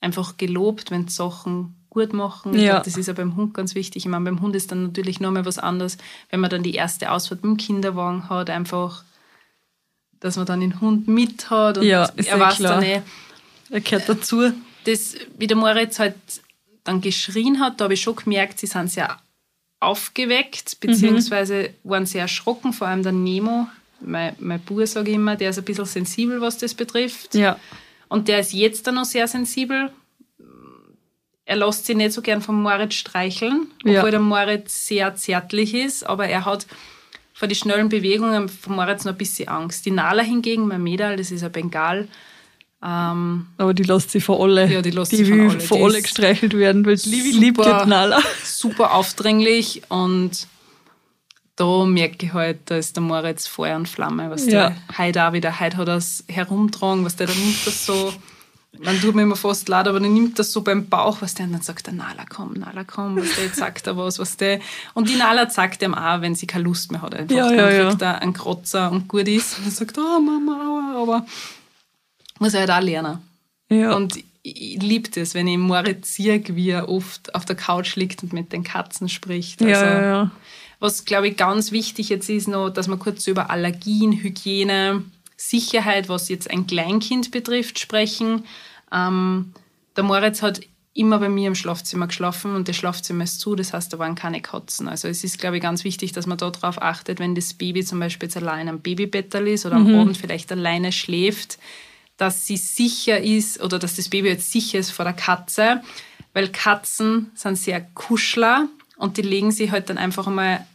einfach 0.00 0.36
gelobt, 0.36 0.92
wenn 0.92 1.08
Sachen 1.08 1.74
gut 1.90 2.12
machen. 2.12 2.54
Ich 2.54 2.62
Ja. 2.62 2.72
glaub, 2.74 2.84
das 2.84 2.96
ist 2.96 3.06
ja 3.06 3.12
beim 3.14 3.36
Hund 3.36 3.54
ganz 3.54 3.74
wichtig. 3.74 4.04
Ich 4.04 4.08
meine, 4.10 4.24
beim 4.24 4.40
Hund 4.40 4.54
ist 4.56 4.70
dann 4.70 4.84
natürlich 4.84 5.20
noch 5.20 5.30
mal 5.30 5.44
was 5.44 5.58
anderes, 5.58 5.98
wenn 6.30 6.40
man 6.40 6.50
dann 6.50 6.62
die 6.62 6.74
erste 6.74 7.10
Ausfahrt 7.10 7.42
mit 7.42 7.52
dem 7.52 7.56
Kinderwagen 7.56 8.28
hat, 8.28 8.50
einfach, 8.50 9.04
dass 10.20 10.36
man 10.36 10.46
dann 10.46 10.60
den 10.60 10.80
Hund 10.80 11.08
mit 11.08 11.50
hat 11.50 11.78
und 11.78 11.84
Ja, 11.84 12.04
ist 12.16 12.28
er 12.28 12.36
eh 12.36 12.40
weiß 12.40 12.56
klar. 12.56 12.74
dann 12.74 12.82
eh, 12.82 13.02
Er 13.70 13.80
gehört 13.80 14.08
dazu. 14.08 14.52
das, 14.84 15.14
wie 15.36 15.46
der 15.46 15.56
Moritz 15.56 15.98
halt 15.98 16.14
dann 16.84 17.00
geschrien 17.00 17.60
hat, 17.60 17.80
da 17.80 17.84
habe 17.84 17.94
ich 17.94 18.00
schon 18.00 18.16
gemerkt, 18.16 18.58
sie 18.58 18.66
sind 18.66 18.90
sehr 18.90 19.18
aufgeweckt, 19.80 20.80
beziehungsweise 20.80 21.70
waren 21.84 22.06
sehr 22.06 22.22
erschrocken, 22.22 22.72
vor 22.72 22.88
allem 22.88 23.02
der 23.02 23.12
Nemo, 23.12 23.68
mein, 24.00 24.34
mein 24.38 24.60
Bub, 24.60 24.86
sage 24.86 25.10
ich 25.10 25.16
immer, 25.16 25.36
der 25.36 25.50
ist 25.50 25.58
ein 25.58 25.64
bisschen 25.64 25.84
sensibel, 25.84 26.40
was 26.40 26.58
das 26.58 26.74
betrifft. 26.74 27.34
Ja. 27.34 27.58
Und 28.08 28.28
der 28.28 28.40
ist 28.40 28.52
jetzt 28.52 28.86
dann 28.86 28.94
noch 28.96 29.04
sehr 29.04 29.28
sensibel. 29.28 29.90
Er 31.50 31.56
lässt 31.56 31.86
sich 31.86 31.96
nicht 31.96 32.12
so 32.12 32.20
gern 32.20 32.42
vom 32.42 32.62
Moritz 32.62 32.92
streicheln, 32.94 33.68
obwohl 33.80 33.92
Ja. 33.94 34.10
der 34.10 34.20
Moritz 34.20 34.86
sehr 34.86 35.14
zärtlich 35.14 35.72
ist, 35.72 36.04
aber 36.06 36.28
er 36.28 36.44
hat 36.44 36.66
vor 37.32 37.48
die 37.48 37.54
schnellen 37.54 37.88
Bewegungen 37.88 38.50
vom 38.50 38.76
Moritz 38.76 39.04
noch 39.06 39.12
ein 39.12 39.18
bisschen 39.18 39.48
Angst. 39.48 39.86
Die 39.86 39.90
Nala 39.90 40.22
hingegen, 40.22 40.68
mein 40.68 40.82
Mädel, 40.82 41.16
das 41.16 41.30
ist 41.30 41.42
ein 41.42 41.50
Bengal, 41.52 42.06
ähm, 42.84 43.46
Aber 43.56 43.72
die 43.72 43.82
lässt 43.84 44.10
sich 44.10 44.22
von 44.22 44.40
alle. 44.42 44.66
Ja, 44.70 44.82
die 44.82 44.90
lässt 44.90 45.10
die 45.12 45.16
sich 45.16 45.28
von 45.28 45.38
will 45.38 45.50
alle. 45.50 45.60
von 45.60 45.82
alle 45.82 46.02
gestreichelt 46.02 46.52
werden, 46.52 46.84
weil 46.84 46.96
super- 46.98 47.16
liebt 47.40 47.58
die 47.64 47.88
Nala. 47.88 48.20
super 48.44 48.92
aufdringlich 48.94 49.82
und 49.88 50.46
da 51.56 51.84
merke 51.86 52.26
ich 52.26 52.32
halt, 52.34 52.58
da 52.66 52.76
ist 52.76 52.94
der 52.94 53.02
Moritz 53.02 53.46
Feuer 53.46 53.76
und 53.76 53.88
Flamme, 53.88 54.30
was 54.30 54.44
Ja. 54.46 54.70
der 54.70 54.76
heute 54.98 55.24
auch 55.26 55.32
wieder, 55.32 55.58
heute 55.58 55.76
hat 55.78 55.88
er 55.88 55.96
es 55.96 56.24
herumtragen, 56.28 57.04
was 57.04 57.16
der, 57.16 57.26
der 57.26 57.36
nimmt 57.36 57.66
das 57.66 57.86
so, 57.86 58.12
man 58.78 59.00
tut 59.00 59.14
mir 59.14 59.22
immer 59.22 59.36
fast 59.36 59.68
leid, 59.68 59.88
aber 59.88 59.98
der 59.98 60.10
nimmt 60.10 60.38
das 60.38 60.52
so 60.52 60.62
beim 60.62 60.88
Bauch, 60.88 61.18
was 61.20 61.34
der, 61.34 61.46
und 61.46 61.52
dann 61.52 61.62
sagt 61.62 61.86
der 61.86 61.94
Nala, 61.94 62.24
komm, 62.28 62.52
Nala, 62.54 62.84
komm, 62.84 63.16
was 63.16 63.34
der, 63.34 63.44
jetzt 63.46 63.56
sagt 63.56 63.86
er 63.86 63.96
was, 63.96 64.18
was 64.18 64.36
der, 64.36 64.60
und 64.94 65.08
die 65.08 65.16
Nala 65.16 65.48
sagt 65.50 65.82
ihm 65.82 65.94
auch, 65.94 66.20
wenn 66.20 66.34
sie 66.34 66.46
keine 66.46 66.64
Lust 66.64 66.92
mehr 66.92 67.02
hat, 67.02 67.14
einfach, 67.14 67.34
Ja, 67.34 67.48
dann 67.48 67.56
ja, 67.56 67.70
ja. 67.70 67.88
kriegt 67.88 68.02
er 68.02 68.20
einen 68.20 68.34
Kratzer 68.34 68.90
und 68.92 69.08
gut 69.08 69.26
ist, 69.26 69.58
und 69.58 69.66
dann 69.66 69.72
sagt, 69.72 69.98
oh 69.98 70.20
Mama, 70.20 70.52
aua, 70.52 71.02
aber 71.02 71.26
muss 72.38 72.54
er 72.54 72.60
halt 72.60 72.70
auch 72.70 72.80
lernen. 72.80 73.18
Ja. 73.70 73.94
Und 73.96 74.16
ich, 74.42 74.80
liebe 74.80 75.10
das, 75.10 75.34
wenn 75.34 75.48
ich 75.48 75.58
Moritz 75.58 76.14
sehe, 76.14 76.42
wie 76.48 76.70
er 76.70 76.88
oft 76.88 77.34
auf 77.34 77.44
der 77.44 77.56
Couch 77.56 77.96
liegt 77.96 78.22
und 78.22 78.32
mit 78.32 78.52
den 78.52 78.64
Katzen 78.64 79.08
spricht. 79.08 79.60
Also, 79.60 79.72
ja, 79.72 79.84
ja, 79.84 80.02
ja. 80.02 80.30
Was, 80.80 81.04
glaube 81.04 81.28
ich, 81.28 81.36
ganz 81.36 81.72
wichtig 81.72 82.08
jetzt 82.08 82.28
ist 82.28 82.46
noch, 82.46 82.70
dass 82.70 82.88
wir 82.88 82.96
kurz 82.96 83.26
über 83.26 83.50
Allergien, 83.50 84.12
Hygiene, 84.12 85.02
Sicherheit, 85.38 86.08
was 86.08 86.28
jetzt 86.28 86.50
ein 86.50 86.66
Kleinkind 86.66 87.30
betrifft, 87.30 87.78
sprechen. 87.78 88.44
Ähm, 88.92 89.52
der 89.96 90.04
Moritz 90.04 90.42
hat 90.42 90.60
immer 90.94 91.20
bei 91.20 91.28
mir 91.28 91.46
im 91.46 91.54
Schlafzimmer 91.54 92.08
geschlafen 92.08 92.56
und 92.56 92.68
das 92.68 92.74
Schlafzimmer 92.74 93.22
ist 93.22 93.38
zu, 93.38 93.54
das 93.54 93.72
heißt, 93.72 93.92
da 93.92 94.00
waren 94.00 94.16
keine 94.16 94.42
Katzen. 94.42 94.88
Also 94.88 95.06
es 95.06 95.22
ist, 95.22 95.38
glaube 95.38 95.56
ich, 95.56 95.62
ganz 95.62 95.84
wichtig, 95.84 96.10
dass 96.10 96.26
man 96.26 96.38
darauf 96.38 96.82
achtet, 96.82 97.20
wenn 97.20 97.36
das 97.36 97.54
Baby 97.54 97.84
zum 97.84 98.00
Beispiel 98.00 98.26
jetzt 98.26 98.36
allein 98.36 98.68
am 98.68 98.80
Babybettel 98.80 99.46
ist 99.46 99.64
oder 99.64 99.76
am 99.76 99.94
Abend 99.94 100.16
vielleicht 100.16 100.50
alleine 100.50 100.90
schläft, 100.90 101.58
dass 102.16 102.46
sie 102.46 102.56
sicher 102.56 103.20
ist 103.20 103.62
oder 103.62 103.78
dass 103.78 103.94
das 103.94 104.08
Baby 104.08 104.28
jetzt 104.28 104.50
sicher 104.50 104.80
ist 104.80 104.90
vor 104.90 105.04
der 105.04 105.14
Katze, 105.14 105.82
weil 106.32 106.48
Katzen 106.48 107.30
sind 107.34 107.56
sehr 107.56 107.80
Kuschler 107.80 108.68
und 108.96 109.18
die 109.18 109.22
legen 109.22 109.52
sich 109.52 109.70
halt 109.70 109.88
dann 109.88 109.98
einfach 109.98 110.26
einmal 110.26 110.66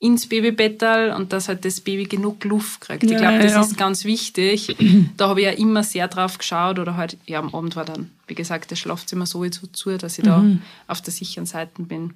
ins 0.00 0.28
Babybettel 0.28 1.10
und 1.12 1.32
dass 1.32 1.48
halt 1.48 1.64
das 1.64 1.80
Baby 1.80 2.04
genug 2.04 2.44
Luft 2.44 2.82
kriegt. 2.82 3.02
ich 3.02 3.10
Ja, 3.10 3.18
glaube, 3.18 3.34
ja, 3.34 3.42
das 3.42 3.52
ja. 3.52 3.60
ist 3.62 3.76
ganz 3.76 4.04
wichtig. 4.04 4.76
Da 5.16 5.28
habe 5.28 5.40
ich 5.40 5.46
ja 5.46 5.52
immer 5.52 5.82
sehr 5.82 6.06
drauf 6.06 6.38
geschaut 6.38 6.78
oder 6.78 6.96
halt, 6.96 7.16
ja, 7.26 7.40
am 7.40 7.52
Abend 7.54 7.74
war 7.74 7.84
dann, 7.84 8.10
wie 8.28 8.34
gesagt, 8.36 8.70
das 8.70 8.78
Schlafzimmer 8.78 9.26
sowieso 9.26 9.66
zu, 9.66 9.96
dass 9.98 10.18
ich 10.18 10.24
da 10.24 10.38
Mhm. 10.38 10.62
auf 10.86 11.00
der 11.02 11.12
sicheren 11.12 11.46
Seite 11.46 11.82
bin. 11.82 12.14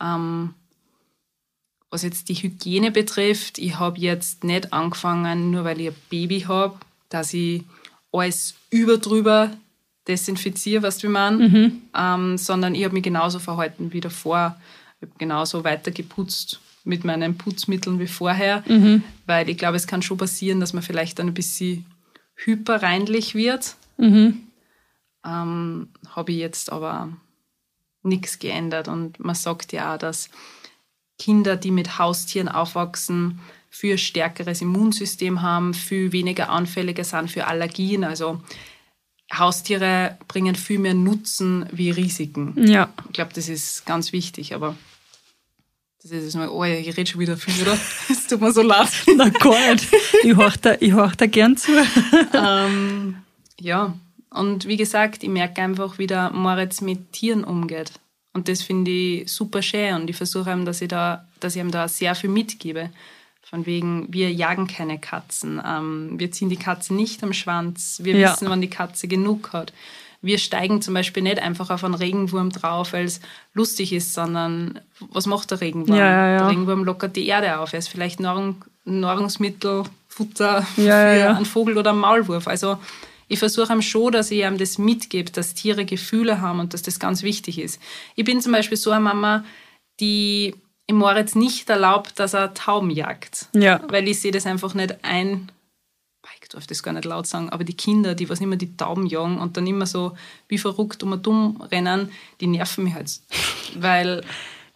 Ähm, 0.00 0.54
was 1.90 2.02
jetzt 2.02 2.28
die 2.28 2.34
Hygiene 2.34 2.90
betrifft, 2.90 3.58
ich 3.58 3.78
habe 3.78 3.98
jetzt 3.98 4.44
nicht 4.44 4.72
angefangen, 4.72 5.50
nur 5.50 5.64
weil 5.64 5.80
ich 5.80 5.88
ein 5.88 5.94
Baby 6.10 6.40
habe, 6.42 6.76
dass 7.08 7.32
ich 7.34 7.62
alles 8.12 8.54
über 8.70 8.98
drüber 8.98 9.50
desinfiziere, 10.06 10.82
was 10.82 11.02
wir 11.02 11.10
meinen, 11.10 11.82
ähm, 11.96 12.36
sondern 12.38 12.74
ich 12.74 12.84
habe 12.84 12.94
mich 12.94 13.02
genauso 13.04 13.38
verhalten 13.38 13.92
wie 13.92 14.00
davor. 14.00 14.56
Ich 15.00 15.08
habe 15.08 15.18
genauso 15.18 15.64
weiter 15.64 15.90
geputzt 15.90 16.60
mit 16.84 17.04
meinen 17.04 17.36
Putzmitteln 17.36 17.98
wie 17.98 18.06
vorher, 18.06 18.62
weil 19.26 19.48
ich 19.48 19.58
glaube, 19.58 19.76
es 19.76 19.86
kann 19.86 20.02
schon 20.02 20.18
passieren, 20.18 20.60
dass 20.60 20.72
man 20.74 20.82
vielleicht 20.82 21.18
dann 21.18 21.28
ein 21.28 21.34
bisschen 21.34 21.86
hyperreinlich 22.36 23.34
wird. 23.34 23.76
Ähm, 25.26 25.88
habe 26.10 26.32
ich 26.32 26.38
jetzt 26.38 26.70
aber 26.70 27.10
nichts 28.02 28.38
geändert. 28.38 28.88
Und 28.88 29.18
man 29.18 29.34
sagt 29.34 29.72
ja 29.72 29.94
auch, 29.94 29.98
dass 29.98 30.28
Kinder, 31.18 31.56
die 31.56 31.70
mit 31.70 31.98
Haustieren 31.98 32.48
aufwachsen, 32.48 33.40
für 33.70 33.98
stärkeres 33.98 34.60
Immunsystem 34.60 35.42
haben, 35.42 35.74
viel 35.74 36.12
weniger 36.12 36.48
anfälliger 36.50 37.02
sind 37.02 37.30
für 37.30 37.48
Allergien. 37.48 38.04
Also 38.04 38.40
Haustiere 39.32 40.16
bringen 40.28 40.54
viel 40.54 40.78
mehr 40.78 40.94
Nutzen 40.94 41.66
wie 41.72 41.90
Risiken. 41.90 42.54
Ja. 42.68 42.92
Ich 43.06 43.14
glaube, 43.14 43.32
das 43.34 43.48
ist 43.48 43.84
ganz 43.84 44.12
wichtig, 44.12 44.54
aber 44.54 44.76
das 46.04 46.12
ist 46.12 46.24
jetzt 46.24 46.36
mal, 46.36 46.48
oh, 46.48 46.62
ich 46.64 46.96
rede 46.96 47.10
schon 47.10 47.20
wieder 47.20 47.36
viel, 47.36 47.60
oder? 47.62 47.76
Es 48.10 48.26
tut 48.26 48.40
mir 48.40 48.52
so 48.52 48.62
leid. 48.62 48.88
Na 49.16 49.28
gar 49.28 49.72
nicht. 49.72 49.88
Ich 50.22 50.36
horch 50.36 50.56
da, 50.58 50.76
ich 50.78 50.92
horch 50.92 51.14
da 51.16 51.26
gern 51.26 51.56
zu. 51.56 51.72
ähm, 52.32 53.16
ja, 53.60 53.94
und 54.30 54.66
wie 54.66 54.76
gesagt, 54.76 55.22
ich 55.22 55.28
merke 55.28 55.62
einfach, 55.62 55.98
wie 55.98 56.06
der 56.06 56.30
Moritz 56.30 56.80
mit 56.80 57.12
Tieren 57.12 57.44
umgeht. 57.44 57.92
Und 58.32 58.48
das 58.48 58.62
finde 58.62 58.90
ich 58.90 59.32
super 59.32 59.62
schön 59.62 59.94
und 59.94 60.10
ich 60.10 60.16
versuche 60.16 60.50
ihm, 60.50 60.64
dass 60.64 60.80
ich, 60.82 60.88
da, 60.88 61.26
dass 61.40 61.54
ich 61.54 61.60
ihm 61.62 61.70
da 61.70 61.86
sehr 61.88 62.14
viel 62.14 62.30
mitgebe. 62.30 62.90
Von 63.48 63.66
wegen, 63.66 64.06
wir 64.12 64.32
jagen 64.32 64.66
keine 64.66 64.98
Katzen, 64.98 65.62
ähm, 65.64 66.14
wir 66.18 66.32
ziehen 66.32 66.48
die 66.48 66.56
Katze 66.56 66.94
nicht 66.94 67.22
am 67.22 67.32
Schwanz, 67.32 68.00
wir 68.02 68.16
Ja. 68.16 68.32
wissen, 68.32 68.48
wann 68.48 68.60
die 68.60 68.70
Katze 68.70 69.06
genug 69.06 69.52
hat. 69.52 69.72
Wir 70.24 70.38
steigen 70.38 70.80
zum 70.80 70.94
Beispiel 70.94 71.22
nicht 71.22 71.38
einfach 71.38 71.70
auf 71.70 71.84
einen 71.84 71.94
Regenwurm 71.94 72.50
drauf, 72.50 72.92
weil 72.92 73.04
es 73.04 73.20
lustig 73.52 73.92
ist, 73.92 74.14
sondern 74.14 74.80
was 75.00 75.26
macht 75.26 75.50
der 75.50 75.60
Regenwurm? 75.60 75.98
Ja, 75.98 76.10
ja, 76.10 76.28
ja. 76.32 76.38
Der 76.38 76.48
Regenwurm 76.48 76.84
lockert 76.84 77.16
die 77.16 77.26
Erde 77.26 77.58
auf. 77.58 77.72
Er 77.72 77.80
ist 77.80 77.88
vielleicht 77.88 78.20
Nahrung, 78.20 78.64
Nahrungsmittel, 78.84 79.84
Futter 80.08 80.62
für 80.62 80.94
einen 80.94 81.44
Vogel 81.44 81.76
oder 81.76 81.90
einen 81.90 82.00
Maulwurf. 82.00 82.48
Also 82.48 82.78
ich 83.28 83.38
versuche 83.38 83.72
ihm 83.72 83.82
schon, 83.82 84.12
dass 84.12 84.30
ich 84.30 84.42
ihm 84.42 84.58
das 84.58 84.78
mitgebe, 84.78 85.30
dass 85.30 85.54
Tiere 85.54 85.84
Gefühle 85.84 86.40
haben 86.40 86.60
und 86.60 86.74
dass 86.74 86.82
das 86.82 86.98
ganz 86.98 87.22
wichtig 87.22 87.58
ist. 87.58 87.80
Ich 88.14 88.24
bin 88.24 88.40
zum 88.40 88.52
Beispiel 88.52 88.76
so 88.76 88.90
eine 88.90 89.00
Mama, 89.00 89.44
die 90.00 90.54
im 90.86 90.96
Moritz 90.96 91.34
nicht 91.34 91.70
erlaubt, 91.70 92.18
dass 92.18 92.34
er 92.34 92.54
Tauben 92.54 92.90
jagt. 92.90 93.48
Ja. 93.54 93.80
Weil 93.88 94.06
ich 94.08 94.20
sehe 94.20 94.32
das 94.32 94.46
einfach 94.46 94.74
nicht 94.74 94.96
ein. 95.02 95.50
Ich 96.54 96.58
darf 96.60 96.66
das 96.68 96.82
gar 96.84 96.92
nicht 96.92 97.04
laut 97.04 97.26
sagen, 97.26 97.50
aber 97.50 97.64
die 97.64 97.74
Kinder, 97.74 98.14
die 98.14 98.28
was 98.28 98.40
immer 98.40 98.54
die 98.54 98.76
Tauben 98.76 99.06
jagen 99.06 99.38
und 99.38 99.56
dann 99.56 99.66
immer 99.66 99.86
so 99.86 100.12
wie 100.46 100.56
verrückt 100.56 101.02
um 101.02 101.10
und 101.10 101.26
um 101.26 101.60
rennen, 101.72 102.12
die 102.40 102.46
nerven 102.46 102.84
mich 102.84 102.94
halt. 102.94 103.10
Weil 103.76 104.22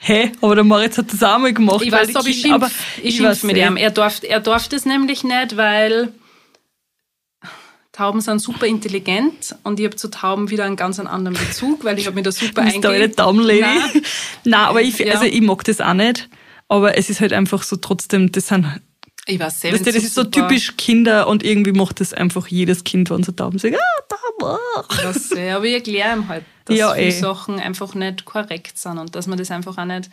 Hä? 0.00 0.32
Aber 0.40 0.56
der 0.56 0.64
Moritz 0.64 0.98
hat 0.98 1.12
das 1.12 1.22
auch 1.22 1.38
mal 1.38 1.52
gemacht. 1.52 1.82
ich 1.82 1.92
weiß, 1.92 2.16
aber 2.16 2.26
ich 2.28 2.40
schimpf, 2.40 2.72
ich 3.02 3.16
schimpf 3.16 3.28
weiß 3.28 3.42
mit 3.44 3.56
ihm. 3.56 3.76
Er 3.76 3.90
darf, 3.92 4.20
er 4.22 4.40
darf 4.40 4.66
das 4.68 4.86
nämlich 4.86 5.22
nicht, 5.22 5.56
weil 5.56 6.12
Tauben 7.92 8.20
sind 8.20 8.40
super 8.40 8.66
intelligent 8.66 9.56
und 9.64 9.80
ich 9.80 9.86
habe 9.86 9.96
zu 9.96 10.08
Tauben 10.08 10.50
wieder 10.50 10.64
einen 10.64 10.76
ganz 10.76 11.00
anderen 11.00 11.36
Bezug, 11.36 11.84
weil 11.84 11.98
ich 11.98 12.06
habe 12.06 12.14
mir 12.14 12.22
da 12.22 12.30
super 12.32 12.62
Du 12.64 12.80
bist. 12.92 13.18
Daumenlady. 13.18 13.60
Nein. 13.60 14.02
Nein, 14.44 14.60
aber 14.60 14.82
ich, 14.82 14.98
Ja. 14.98 15.14
also 15.14 15.24
ich 15.26 15.40
mag 15.40 15.64
das 15.64 15.80
auch 15.80 15.94
nicht. 15.94 16.28
Aber 16.68 16.96
es 16.96 17.08
ist 17.10 17.20
halt 17.20 17.32
einfach 17.32 17.62
so 17.62 17.76
trotzdem, 17.76 18.30
das 18.30 18.48
sind, 18.48 18.66
Ich 19.30 19.38
weiß 19.38 19.62
weißt 19.62 19.86
du, 19.86 19.92
das 19.92 20.02
ist 20.02 20.14
so 20.14 20.24
typisch 20.24 20.74
Kinder 20.78 21.28
und 21.28 21.44
irgendwie 21.44 21.72
macht 21.72 22.00
das 22.00 22.14
einfach 22.14 22.46
jedes 22.46 22.82
Kind, 22.82 23.10
wenn 23.10 23.22
so 23.22 23.32
Tauben 23.32 23.58
sagen, 23.58 23.76
ah, 23.76 24.02
Tauben. 24.08 24.58
ah. 24.76 24.84
Das, 25.02 25.30
ja, 25.30 25.56
aber 25.56 25.66
ich 25.66 25.74
erkläre 25.74 26.16
ihm 26.16 26.28
halt, 26.28 26.44
dass 26.64 26.78
Ja, 26.78 26.94
viele 26.94 27.08
eh. 27.08 27.10
Sachen 27.10 27.60
einfach 27.60 27.94
nicht 27.94 28.24
korrekt 28.24 28.78
sind 28.78 28.96
und 28.96 29.14
dass 29.14 29.26
man 29.26 29.36
das 29.36 29.50
einfach 29.50 29.76
auch 29.76 29.84
nicht 29.84 30.10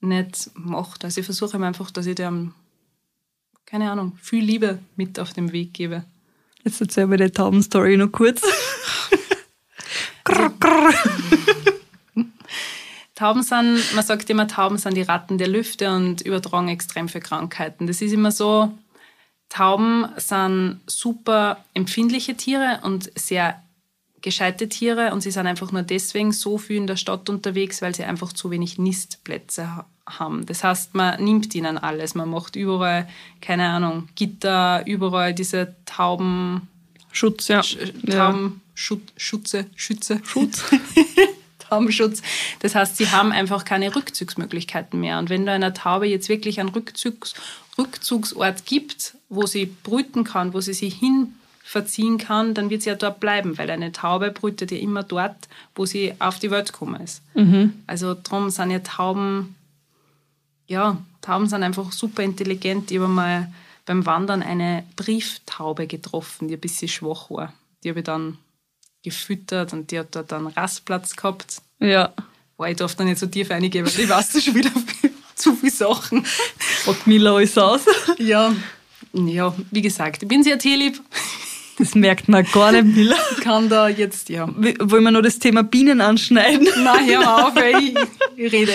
nicht 0.00 0.50
macht. 0.54 1.04
Also 1.04 1.20
ich 1.20 1.24
versuche 1.24 1.56
ihm 1.56 1.64
einfach, 1.64 1.90
dass 1.90 2.06
ich 2.06 2.14
dem, 2.14 2.54
keine 3.66 3.90
Ahnung, 3.90 4.16
viel 4.20 4.44
Liebe 4.44 4.78
mit 4.96 5.18
auf 5.18 5.32
den 5.32 5.50
Weg 5.52 5.74
gebe. 5.74 6.04
Jetzt 6.62 6.80
erzähl 6.80 7.06
mir 7.06 7.16
die 7.16 7.30
Taubenstory 7.30 7.96
noch 7.96 8.12
kurz. 8.12 8.42
grr, 10.24 10.52
grr. 10.60 10.94
Tauben 13.14 13.42
sind, 13.42 13.80
man 13.94 14.04
sagt 14.04 14.28
immer, 14.30 14.48
Tauben 14.48 14.76
sind 14.76 14.96
die 14.96 15.02
Ratten 15.02 15.38
der 15.38 15.48
Lüfte 15.48 15.94
und 15.94 16.22
übertragen 16.22 16.68
extrem 16.68 17.08
viele 17.08 17.22
Krankheiten. 17.22 17.86
Das 17.86 18.02
ist 18.02 18.12
immer 18.12 18.32
so, 18.32 18.72
Tauben 19.48 20.08
sind 20.16 20.80
super 20.86 21.58
empfindliche 21.74 22.36
Tiere 22.36 22.80
und 22.82 23.10
sehr 23.14 23.62
gescheite 24.20 24.68
Tiere 24.68 25.12
und 25.12 25.20
sie 25.20 25.30
sind 25.30 25.46
einfach 25.46 25.70
nur 25.70 25.82
deswegen 25.82 26.32
so 26.32 26.58
viel 26.58 26.78
in 26.78 26.86
der 26.86 26.96
Stadt 26.96 27.28
unterwegs, 27.28 27.82
weil 27.82 27.94
sie 27.94 28.04
einfach 28.04 28.32
zu 28.32 28.50
wenig 28.50 28.78
Nistplätze 28.78 29.84
haben. 30.06 30.44
Das 30.46 30.64
heißt, 30.64 30.94
man 30.94 31.22
nimmt 31.22 31.54
ihnen 31.54 31.78
alles. 31.78 32.14
Man 32.14 32.30
macht 32.30 32.56
überall, 32.56 33.08
keine 33.40 33.68
Ahnung, 33.68 34.08
Gitter, 34.16 34.84
überall 34.86 35.34
diese 35.34 35.76
Tauben... 35.86 36.68
Schutz, 37.12 37.46
ja. 37.46 37.62
Sch 37.62 37.76
Tauben, 38.10 38.60
ja. 38.64 38.96
Schutze, 39.16 39.66
Schütze, 39.76 40.20
Schutz. 40.24 40.64
Taubenschutz. 41.74 42.22
Das 42.60 42.74
heißt, 42.74 42.96
sie 42.96 43.10
haben 43.10 43.32
einfach 43.32 43.64
keine 43.64 43.94
Rückzugsmöglichkeiten 43.94 45.00
mehr. 45.00 45.18
Und 45.18 45.30
wenn 45.30 45.46
du 45.46 45.52
einer 45.52 45.74
Taube 45.74 46.06
jetzt 46.06 46.28
wirklich 46.28 46.60
einen 46.60 46.70
Rückzugs 46.70 47.34
Rückzugsort 47.76 48.66
gibt, 48.66 49.16
wo 49.28 49.46
sie 49.46 49.66
brüten 49.66 50.22
kann, 50.22 50.54
wo 50.54 50.60
sie 50.60 50.74
sich 50.74 50.94
hin 50.94 51.34
verziehen 51.64 52.18
kann, 52.18 52.54
dann 52.54 52.70
wird 52.70 52.82
sie 52.82 52.90
ja 52.90 52.94
dort 52.94 53.20
bleiben, 53.20 53.58
weil 53.58 53.70
eine 53.70 53.90
Taube 53.90 54.30
brütet 54.30 54.70
ja 54.70 54.78
immer 54.78 55.02
dort, 55.02 55.48
wo 55.74 55.86
sie 55.86 56.14
auf 56.20 56.38
die 56.38 56.50
Welt 56.50 56.72
gekommen 56.72 57.00
ist. 57.00 57.22
Mhm. 57.34 57.82
Also 57.86 58.14
darum 58.14 58.50
sind 58.50 58.70
ja 58.70 58.78
Tauben, 58.80 59.56
ja, 60.68 60.98
Tauben 61.20 61.48
sind 61.48 61.62
einfach 61.62 61.90
super 61.90 62.22
intelligent. 62.22 62.90
Ich 62.90 62.98
habe 62.98 63.08
mal 63.08 63.52
beim 63.86 64.06
Wandern 64.06 64.42
eine 64.42 64.84
Brieftaube 64.94 65.86
getroffen, 65.86 66.48
die 66.48 66.54
ein 66.54 66.60
bisschen 66.60 66.88
schwach 66.88 67.30
war. 67.30 67.52
Die 67.82 67.88
habe 67.88 68.00
ich 68.00 68.04
dann 68.04 68.38
gefüttert 69.02 69.72
und 69.72 69.90
die 69.90 69.98
hat 69.98 70.14
dort 70.14 70.32
einen 70.32 70.46
Rastplatz 70.48 71.16
gehabt. 71.16 71.62
Ja. 71.80 72.12
War 72.56 72.70
ich 72.70 72.76
darf 72.76 72.94
da 72.94 73.04
nicht 73.04 73.18
so 73.18 73.26
tief 73.26 73.50
reingehen, 73.50 73.84
weil 73.84 74.04
ich 74.04 74.08
weiß 74.08 74.44
schon 74.44 74.54
wieder 74.54 74.70
zu 75.34 75.54
viele 75.54 75.72
Sachen. 75.72 76.24
Packt 76.84 77.06
Mila 77.06 77.34
alles 77.34 77.58
aus. 77.58 77.82
Ja, 78.18 78.54
ja, 79.12 79.54
wie 79.70 79.82
gesagt, 79.82 80.22
ich 80.22 80.28
bin 80.28 80.42
sehr 80.42 80.58
tierlieb. 80.58 81.00
Das 81.78 81.94
merkt 81.94 82.28
man 82.28 82.46
gar 82.52 82.70
nicht, 82.70 82.96
Mila. 82.96 83.16
Ich 83.32 83.40
kann 83.42 83.68
da 83.68 83.88
jetzt, 83.88 84.28
ja. 84.28 84.48
Wollen 84.48 85.04
wir 85.04 85.10
noch 85.10 85.22
das 85.22 85.40
Thema 85.40 85.64
Bienen 85.64 86.00
anschneiden? 86.00 86.68
Nein, 86.84 87.06
hör 87.06 87.46
auf, 87.46 87.56
ey. 87.56 87.88
ich, 87.88 87.96
ich 88.36 88.52
rede. 88.52 88.72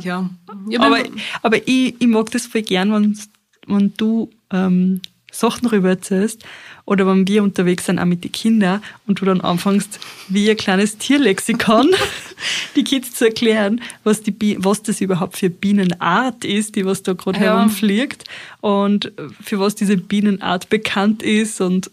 Ja. 0.00 0.30
ja 0.68 0.80
aber 0.80 1.02
aber 1.42 1.56
ich, 1.66 1.96
ich 1.98 2.06
mag 2.06 2.30
das 2.30 2.46
voll 2.46 2.62
gern, 2.62 2.92
wenn, 2.92 3.18
wenn 3.66 3.92
du 3.96 4.30
ähm, 4.52 5.02
Sachen 5.32 5.68
darüber 5.68 5.90
erzählst 5.90 6.44
oder 6.84 7.06
wenn 7.06 7.26
wir 7.28 7.42
unterwegs 7.42 7.86
sind, 7.86 7.98
auch 7.98 8.04
mit 8.04 8.24
den 8.24 8.32
Kindern 8.32 8.82
und 9.06 9.20
du 9.20 9.24
dann 9.24 9.40
anfängst, 9.40 10.00
wie 10.28 10.50
ein 10.50 10.56
kleines 10.56 10.98
Tierlexikon 10.98 11.94
die 12.76 12.84
Kids 12.84 13.14
zu 13.14 13.26
erklären, 13.26 13.80
was, 14.04 14.22
die, 14.22 14.56
was 14.58 14.82
das 14.82 15.00
überhaupt 15.00 15.36
für 15.36 15.50
Bienenart 15.50 16.44
ist, 16.44 16.76
die 16.76 16.84
was 16.84 17.02
da 17.02 17.12
gerade 17.12 17.38
ja. 17.38 17.56
herumfliegt 17.56 18.24
und 18.60 19.12
für 19.40 19.58
was 19.58 19.74
diese 19.74 19.96
Bienenart 19.96 20.68
bekannt 20.68 21.22
ist 21.22 21.60
und 21.60 21.90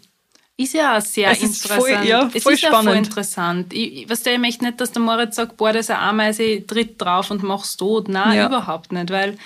ist 0.59 0.73
ja 0.73 0.97
auch 0.97 1.01
sehr 1.01 1.31
es 1.31 1.41
interessant. 1.41 1.81
Voll, 1.81 2.05
ja, 2.05 2.29
es 2.33 2.43
voll 2.43 2.53
ist 2.53 2.59
spannend. 2.59 2.85
ja 2.85 2.91
voll 2.91 2.97
interessant. 2.97 3.73
Ich, 3.73 4.09
weißt 4.09 4.25
du, 4.25 4.31
ich 4.31 4.39
möchte 4.39 4.65
nicht, 4.65 4.81
dass 4.81 4.91
der 4.91 5.01
Moritz 5.01 5.37
sagt, 5.37 5.55
boah, 5.55 5.71
das 5.71 5.85
ist 5.85 5.91
eine 5.91 5.99
Ameise, 5.99 6.65
tritt 6.67 7.01
drauf 7.01 7.31
und 7.31 7.43
mach's 7.43 7.77
tot. 7.77 8.09
Nein, 8.09 8.35
ja. 8.35 8.47
überhaupt 8.47 8.91
nicht, 8.91 9.09
weil 9.09 9.37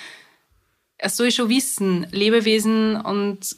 er 0.98 1.10
soll 1.10 1.30
schon 1.30 1.48
wissen, 1.50 2.08
Lebewesen 2.10 2.96
und 2.96 3.56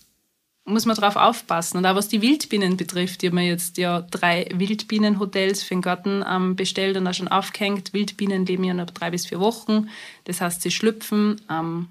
muss 0.67 0.85
man 0.85 0.97
darauf 0.97 1.17
aufpassen. 1.17 1.79
Und 1.79 1.87
auch 1.87 1.95
was 1.95 2.09
die 2.09 2.21
Wildbienen 2.21 2.77
betrifft, 2.77 3.23
ich 3.23 3.29
habe 3.29 3.37
mir 3.37 3.47
jetzt 3.47 3.79
ja 3.79 4.03
drei 4.03 4.49
Wildbienenhotels 4.53 5.63
für 5.63 5.75
den 5.75 5.83
Garten 5.83 6.25
ähm, 6.29 6.57
bestellt 6.57 6.97
und 6.97 7.07
auch 7.07 7.15
schon 7.15 7.29
aufgehängt. 7.29 7.93
Wildbienen 7.93 8.45
leben 8.45 8.65
ja 8.65 8.75
noch 8.75 8.91
drei 8.91 9.11
bis 9.11 9.27
vier 9.27 9.39
Wochen. 9.39 9.89
Das 10.25 10.41
heißt, 10.41 10.63
sie 10.63 10.73
schlüpfen, 10.73 11.41
ähm, 11.49 11.89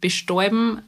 bestäuben 0.00 0.80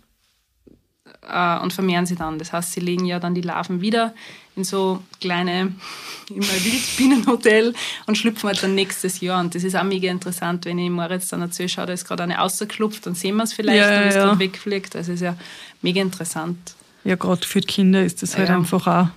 äh, 1.28 1.58
und 1.58 1.74
vermehren 1.74 2.06
sie 2.06 2.16
dann. 2.16 2.38
Das 2.38 2.54
heißt, 2.54 2.72
sie 2.72 2.80
legen 2.80 3.04
ja 3.04 3.20
dann 3.20 3.34
die 3.34 3.42
Larven 3.42 3.82
wieder 3.82 4.14
in 4.56 4.64
so 4.64 5.02
kleine 5.20 5.74
immer 6.30 6.46
Wildbienenhotel 6.46 7.74
und 8.06 8.16
schlüpfen 8.16 8.48
halt 8.48 8.62
dann 8.62 8.74
nächstes 8.74 9.20
Jahr. 9.20 9.40
Und 9.40 9.54
das 9.54 9.62
ist 9.62 9.76
auch 9.76 9.84
mega 9.84 10.10
interessant, 10.10 10.64
wenn 10.64 10.78
ich 10.78 10.88
Moritz 10.88 11.28
dann 11.28 11.42
erzähle, 11.42 11.68
schau, 11.68 11.84
da 11.84 11.92
ist 11.92 12.06
gerade 12.06 12.22
eine 12.22 12.36
rausgeklopft, 12.36 13.04
dann 13.04 13.14
sehen 13.14 13.36
wir 13.36 13.42
es 13.42 13.52
vielleicht, 13.52 13.78
ja, 13.78 13.90
wenn 13.90 14.08
es 14.08 14.14
ja. 14.14 14.24
gerade 14.24 14.38
wegfliegt. 14.38 14.94
Das 14.94 15.08
ist 15.08 15.20
ja 15.20 15.36
mega 15.82 16.00
interessant. 16.00 16.76
Ja, 17.04 17.16
gerade 17.16 17.46
für 17.46 17.60
die 17.60 17.66
Kinder 17.66 18.04
ist 18.04 18.22
das 18.22 18.36
halt 18.36 18.48
Ja. 18.48 18.56
einfach 18.56 18.86
auch 18.86 19.08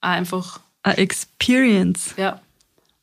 Auch 0.00 0.08
einfach 0.08 0.60
eine 0.82 0.98
Experience. 0.98 2.14
Ja. 2.16 2.40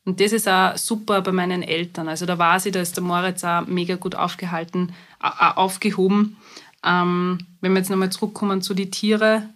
Und 0.04 0.20
das 0.20 0.32
ist 0.32 0.48
auch 0.48 0.76
super 0.76 1.20
bei 1.20 1.32
meinen 1.32 1.62
Eltern. 1.62 2.08
Also 2.08 2.26
da 2.26 2.38
weiß 2.38 2.66
ich, 2.66 2.72
da 2.72 2.80
ist 2.80 2.96
der 2.96 3.02
Moritz 3.02 3.42
auch 3.44 3.66
mega 3.66 3.96
gut 3.96 4.14
aufgehalten, 4.14 4.92
aufgehoben. 5.20 6.36
Ähm, 6.84 7.38
wenn 7.60 7.72
wir 7.72 7.78
jetzt 7.80 7.90
nochmal 7.90 8.10
zurückkommen 8.10 8.62
zu 8.62 8.72
den 8.74 8.90
Tieren. 8.90 9.50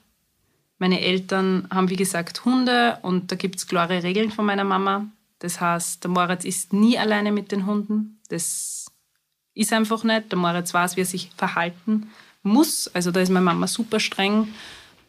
Meine 0.78 1.00
Eltern 1.00 1.68
haben, 1.70 1.90
wie 1.90 1.96
gesagt, 1.96 2.44
Hunde 2.44 2.98
und 3.02 3.30
da 3.30 3.36
gibt 3.36 3.56
es 3.56 3.66
klare 3.66 4.02
Regeln 4.02 4.30
von 4.30 4.46
meiner 4.46 4.64
Mama. 4.64 5.06
Das 5.38 5.60
heißt, 5.60 6.02
der 6.04 6.10
Moritz 6.10 6.44
ist 6.44 6.72
nie 6.72 6.98
alleine 6.98 7.32
mit 7.32 7.52
den 7.52 7.66
Hunden. 7.66 8.18
Das 8.28 8.86
ist 9.54 9.72
einfach 9.72 10.02
nicht. 10.04 10.32
Der 10.32 10.38
Moritz 10.38 10.74
weiß, 10.74 10.96
wie 10.96 11.02
er 11.02 11.06
sich 11.06 11.30
verhalten 11.36 12.10
muss. 12.42 12.88
Also 12.94 13.10
da 13.10 13.20
ist 13.20 13.30
meine 13.30 13.44
Mama 13.44 13.66
super 13.66 14.00
streng. 14.00 14.48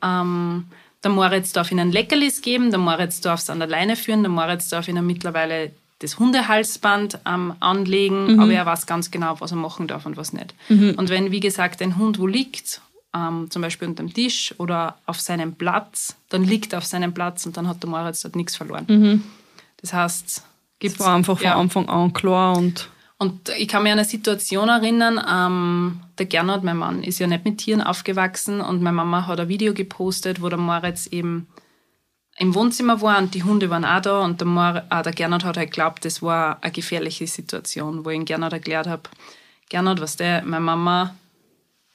Ähm, 0.01 0.65
der 1.03 1.11
Moritz 1.11 1.51
darf 1.51 1.71
ihnen 1.71 1.91
Leckerlis 1.91 2.41
geben, 2.41 2.69
der 2.69 2.79
Moritz 2.79 3.21
darf 3.21 3.39
es 3.39 3.49
an 3.49 3.59
der 3.59 3.67
Leine 3.67 3.95
führen, 3.95 4.21
der 4.21 4.29
Moritz 4.31 4.69
darf 4.69 4.87
ihnen 4.87 5.05
mittlerweile 5.05 5.71
das 5.99 6.17
Hundehalsband 6.19 7.19
ähm, 7.27 7.53
anlegen, 7.59 8.39
aber 8.39 8.51
er 8.53 8.65
weiß 8.65 8.85
ganz 8.87 9.11
genau, 9.11 9.39
was 9.39 9.51
er 9.51 9.57
machen 9.57 9.87
darf 9.87 10.05
und 10.07 10.17
was 10.17 10.33
nicht. 10.33 10.53
Und 10.97 11.09
wenn, 11.09 11.31
wie 11.31 11.39
gesagt, 11.39 11.79
ein 11.81 11.97
Hund 11.97 12.17
wo 12.17 12.25
liegt, 12.25 12.81
ähm, 13.15 13.51
zum 13.51 13.61
Beispiel 13.61 13.87
unter 13.87 14.03
dem 14.03 14.11
Tisch 14.13 14.55
oder 14.57 14.97
auf 15.05 15.19
seinem 15.19 15.53
Platz, 15.53 16.15
dann 16.29 16.43
liegt 16.43 16.73
er 16.73 16.79
auf 16.79 16.85
seinem 16.85 17.13
Platz 17.13 17.45
und 17.45 17.55
dann 17.57 17.67
hat 17.67 17.83
der 17.83 17.89
Moritz 17.89 18.21
dort 18.21 18.35
nichts 18.35 18.55
verloren. 18.55 19.23
Das 19.81 19.93
heißt, 19.93 20.37
Das 20.37 20.43
gibt's, 20.79 20.99
war 20.99 21.15
einfach 21.15 21.37
von 21.37 21.45
ja. 21.45 21.55
Anfang 21.55 21.87
an 21.87 22.13
klar 22.13 22.57
und 22.57 22.89
und 23.21 23.49
ich 23.49 23.67
kann 23.67 23.83
mich 23.83 23.91
an 23.91 23.99
eine 23.99 24.07
Situation 24.07 24.67
erinnern, 24.67 25.23
ähm, 25.29 25.99
der 26.17 26.25
Gernot, 26.25 26.63
mein 26.63 26.77
Mann, 26.77 27.03
ist 27.03 27.19
ja 27.19 27.27
nicht 27.27 27.45
mit 27.45 27.59
Tieren 27.59 27.83
aufgewachsen 27.83 28.61
und 28.61 28.81
meine 28.81 28.95
Mama 28.95 29.27
hat 29.27 29.39
ein 29.39 29.47
Video 29.47 29.75
gepostet, 29.75 30.41
wo 30.41 30.49
der 30.49 30.57
Moritz 30.57 31.05
eben 31.05 31.47
im 32.39 32.55
Wohnzimmer 32.55 32.99
war 33.03 33.19
und 33.19 33.35
die 33.35 33.43
Hunde 33.43 33.69
waren 33.69 33.85
auch 33.85 34.01
da 34.01 34.23
und 34.23 34.41
der, 34.41 34.47
Mor 34.47 34.81
ah, 34.89 35.03
der 35.03 35.13
Gernot 35.13 35.43
hat 35.43 35.55
halt 35.55 35.69
geglaubt, 35.69 36.03
das 36.03 36.23
war 36.23 36.57
eine 36.63 36.71
gefährliche 36.71 37.27
Situation, 37.27 38.03
wo 38.03 38.09
ich 38.09 38.15
ihm 38.15 38.25
Gernot 38.25 38.53
erklärt 38.53 38.87
habe, 38.87 39.03
Gernot, 39.69 40.01
was 40.01 40.17
der, 40.17 40.41
meine 40.43 40.61
Mama 40.61 41.13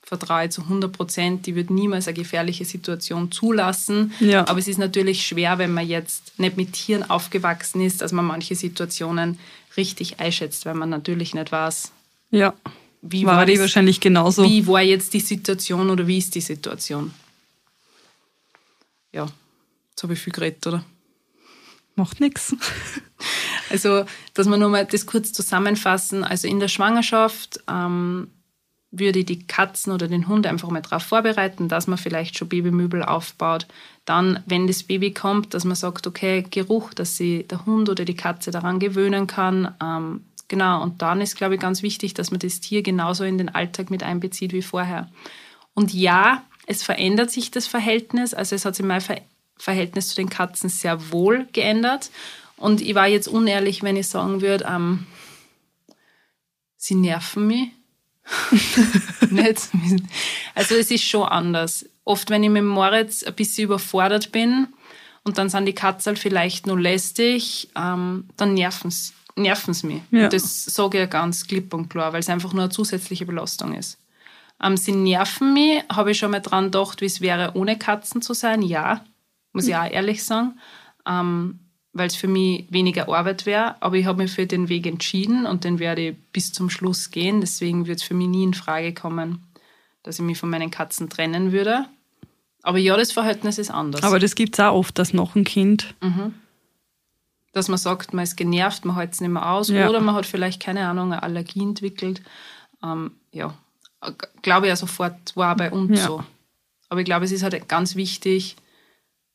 vertraue 0.06 0.48
zu 0.48 0.62
100 0.62 0.92
Prozent, 0.92 1.46
die 1.46 1.54
wird 1.56 1.68
niemals 1.68 2.06
eine 2.06 2.14
gefährliche 2.14 2.64
Situation 2.64 3.30
zulassen. 3.32 4.12
Ja. 4.20 4.46
Aber 4.46 4.58
es 4.60 4.68
ist 4.68 4.78
natürlich 4.78 5.26
schwer, 5.26 5.58
wenn 5.58 5.74
man 5.74 5.86
jetzt 5.86 6.38
nicht 6.38 6.56
mit 6.56 6.72
Tieren 6.74 7.02
aufgewachsen 7.10 7.80
ist, 7.80 8.00
dass 8.00 8.12
man 8.12 8.24
manche 8.24 8.54
Situationen 8.54 9.38
richtig 9.76 10.20
einschätzt, 10.20 10.64
weil 10.64 10.74
man 10.74 10.88
natürlich 10.90 11.34
nicht 11.34 11.50
weiß, 11.52 11.90
ja, 12.30 12.54
wie 13.02 13.26
war, 13.26 13.36
war 13.38 13.46
die 13.46 13.52
das- 13.54 13.62
wahrscheinlich 13.62 14.00
genauso. 14.00 14.44
wie 14.44 14.66
war 14.66 14.80
jetzt 14.80 15.12
die 15.12 15.20
Situation 15.20 15.90
oder 15.90 16.06
wie 16.06 16.18
ist 16.18 16.34
die 16.36 16.40
Situation. 16.40 17.12
Ja, 19.12 19.26
jetzt 19.90 20.02
habe 20.02 20.12
ich 20.14 20.20
viel 20.20 20.32
geredet, 20.32 20.66
oder? 20.66 20.84
Macht 21.96 22.20
nichts. 22.20 22.54
Also, 23.70 24.04
dass 24.34 24.46
wir 24.46 24.56
nochmal 24.58 24.86
das 24.86 25.06
kurz 25.06 25.32
zusammenfassen. 25.32 26.22
Also 26.22 26.46
in 26.46 26.60
der 26.60 26.68
Schwangerschaft 26.68 27.58
ähm, 27.68 28.28
würde 28.90 29.20
ich 29.20 29.26
die 29.26 29.46
Katzen 29.46 29.92
oder 29.92 30.08
den 30.08 30.28
Hund 30.28 30.46
einfach 30.46 30.70
mal 30.70 30.82
darauf 30.82 31.02
vorbereiten, 31.02 31.68
dass 31.68 31.86
man 31.86 31.98
vielleicht 31.98 32.38
schon 32.38 32.48
Babymöbel 32.48 33.02
aufbaut. 33.02 33.66
Dann, 34.04 34.42
wenn 34.46 34.66
das 34.66 34.84
Baby 34.84 35.12
kommt, 35.12 35.54
dass 35.54 35.64
man 35.64 35.76
sagt, 35.76 36.06
okay, 36.06 36.44
Geruch, 36.50 36.94
dass 36.94 37.16
sie 37.16 37.42
der 37.44 37.66
Hund 37.66 37.88
oder 37.88 38.04
die 38.04 38.14
Katze 38.14 38.50
daran 38.50 38.78
gewöhnen 38.78 39.26
kann. 39.26 39.74
Ähm, 39.82 40.24
genau, 40.48 40.82
und 40.82 41.02
dann 41.02 41.20
ist, 41.20 41.36
glaube 41.36 41.56
ich, 41.56 41.60
ganz 41.60 41.82
wichtig, 41.82 42.14
dass 42.14 42.30
man 42.30 42.40
das 42.40 42.60
Tier 42.60 42.82
genauso 42.82 43.24
in 43.24 43.38
den 43.38 43.48
Alltag 43.48 43.90
mit 43.90 44.02
einbezieht 44.02 44.52
wie 44.52 44.62
vorher. 44.62 45.10
Und 45.74 45.92
ja, 45.92 46.44
es 46.66 46.82
verändert 46.82 47.30
sich 47.30 47.50
das 47.50 47.66
Verhältnis. 47.66 48.34
Also 48.34 48.54
es 48.54 48.64
hat 48.64 48.76
sich 48.76 48.86
mein 48.86 49.00
Ver 49.00 49.20
Verhältnis 49.58 50.08
zu 50.08 50.16
den 50.16 50.28
Katzen 50.28 50.68
sehr 50.68 51.10
wohl 51.12 51.46
geändert. 51.54 52.10
Und 52.58 52.82
ich 52.82 52.94
war 52.94 53.06
jetzt 53.06 53.26
unehrlich, 53.26 53.82
wenn 53.82 53.96
ich 53.96 54.06
sagen 54.06 54.42
würde, 54.42 54.66
ähm, 54.68 55.06
sie 56.76 56.94
nerven 56.94 57.46
mich. 57.46 57.68
Also 60.54 60.74
es 60.74 60.90
ist 60.90 61.04
schon 61.04 61.28
anders. 61.28 61.86
Oft, 62.04 62.30
wenn 62.30 62.42
ich 62.42 62.50
mit 62.50 62.64
Moritz 62.64 63.22
ein 63.22 63.34
bisschen 63.34 63.64
überfordert 63.64 64.32
bin 64.32 64.68
und 65.24 65.38
dann 65.38 65.48
sind 65.48 65.66
die 65.66 65.74
Katzen 65.74 66.16
vielleicht 66.16 66.66
nur 66.66 66.80
lästig, 66.80 67.68
ähm, 67.76 68.28
dann 68.36 68.54
nerven 68.54 68.90
sie 68.90 69.86
mich. 69.86 70.02
Ja. 70.10 70.28
Das 70.28 70.64
sage 70.64 70.98
ich 70.98 71.02
ja 71.02 71.06
ganz 71.06 71.46
klipp 71.46 71.72
und 71.74 71.88
klar, 71.88 72.12
weil 72.12 72.20
es 72.20 72.28
einfach 72.28 72.52
nur 72.52 72.64
eine 72.64 72.72
zusätzliche 72.72 73.26
Belastung 73.26 73.74
ist. 73.74 73.98
Ähm, 74.62 74.76
sie 74.76 74.92
nerven 74.92 75.52
mich, 75.52 75.82
habe 75.92 76.12
ich 76.12 76.18
schon 76.18 76.30
mal 76.30 76.40
dran 76.40 76.66
gedacht, 76.66 77.00
wie 77.00 77.06
es 77.06 77.20
wäre, 77.20 77.52
ohne 77.54 77.78
Katzen 77.78 78.22
zu 78.22 78.34
sein. 78.34 78.62
Ja, 78.62 79.04
muss 79.52 79.68
ich 79.68 79.76
auch 79.76 79.90
ehrlich 79.90 80.24
sagen, 80.24 80.58
ähm, 81.06 81.60
weil 81.96 82.08
es 82.08 82.16
für 82.16 82.28
mich 82.28 82.66
weniger 82.70 83.08
Arbeit 83.08 83.46
wäre. 83.46 83.80
Aber 83.82 83.96
ich 83.96 84.04
habe 84.06 84.22
mich 84.22 84.32
für 84.32 84.46
den 84.46 84.68
Weg 84.68 84.86
entschieden 84.86 85.46
und 85.46 85.64
den 85.64 85.78
werde 85.78 86.08
ich 86.10 86.16
bis 86.32 86.52
zum 86.52 86.68
Schluss 86.70 87.10
gehen. 87.10 87.40
Deswegen 87.40 87.86
wird 87.86 87.98
es 88.00 88.04
für 88.04 88.14
mich 88.14 88.28
nie 88.28 88.44
in 88.44 88.54
Frage 88.54 88.92
kommen, 88.92 89.42
dass 90.02 90.18
ich 90.18 90.24
mich 90.24 90.38
von 90.38 90.50
meinen 90.50 90.70
Katzen 90.70 91.08
trennen 91.08 91.52
würde. 91.52 91.86
Aber 92.62 92.78
ja, 92.78 92.96
das 92.96 93.12
Verhältnis 93.12 93.58
ist 93.58 93.70
anders. 93.70 94.02
Aber 94.02 94.18
das 94.18 94.34
gibt 94.34 94.54
es 94.56 94.60
auch 94.60 94.74
oft, 94.74 94.98
dass 94.98 95.12
noch 95.14 95.34
ein 95.36 95.44
Kind. 95.44 95.94
dass 97.52 97.68
man 97.68 97.78
sagt, 97.78 98.12
man 98.12 98.22
ist 98.24 98.36
genervt, 98.36 98.84
man 98.84 98.96
hält 98.96 99.14
es 99.14 99.20
nicht 99.20 99.30
mehr 99.30 99.50
aus 99.50 99.68
Ja. 99.68 99.88
oder 99.88 100.00
man 100.00 100.14
hat 100.14 100.26
vielleicht, 100.26 100.62
keine 100.62 100.86
Ahnung, 100.88 101.12
eine 101.12 101.22
Allergie 101.22 101.62
entwickelt. 101.62 102.20
Ähm, 102.84 103.12
ja, 103.32 103.54
G- 104.02 104.12
glaube 104.42 104.66
ich 104.66 104.70
ja 104.70 104.76
sofort, 104.76 105.34
war 105.36 105.56
bei 105.56 105.70
uns 105.70 105.98
Ja. 105.98 106.06
so. 106.06 106.24
Aber 106.90 107.00
ich 107.00 107.06
glaube, 107.06 107.24
es 107.24 107.32
ist 107.32 107.42
halt 107.42 107.66
ganz 107.68 107.96
wichtig, 107.96 108.56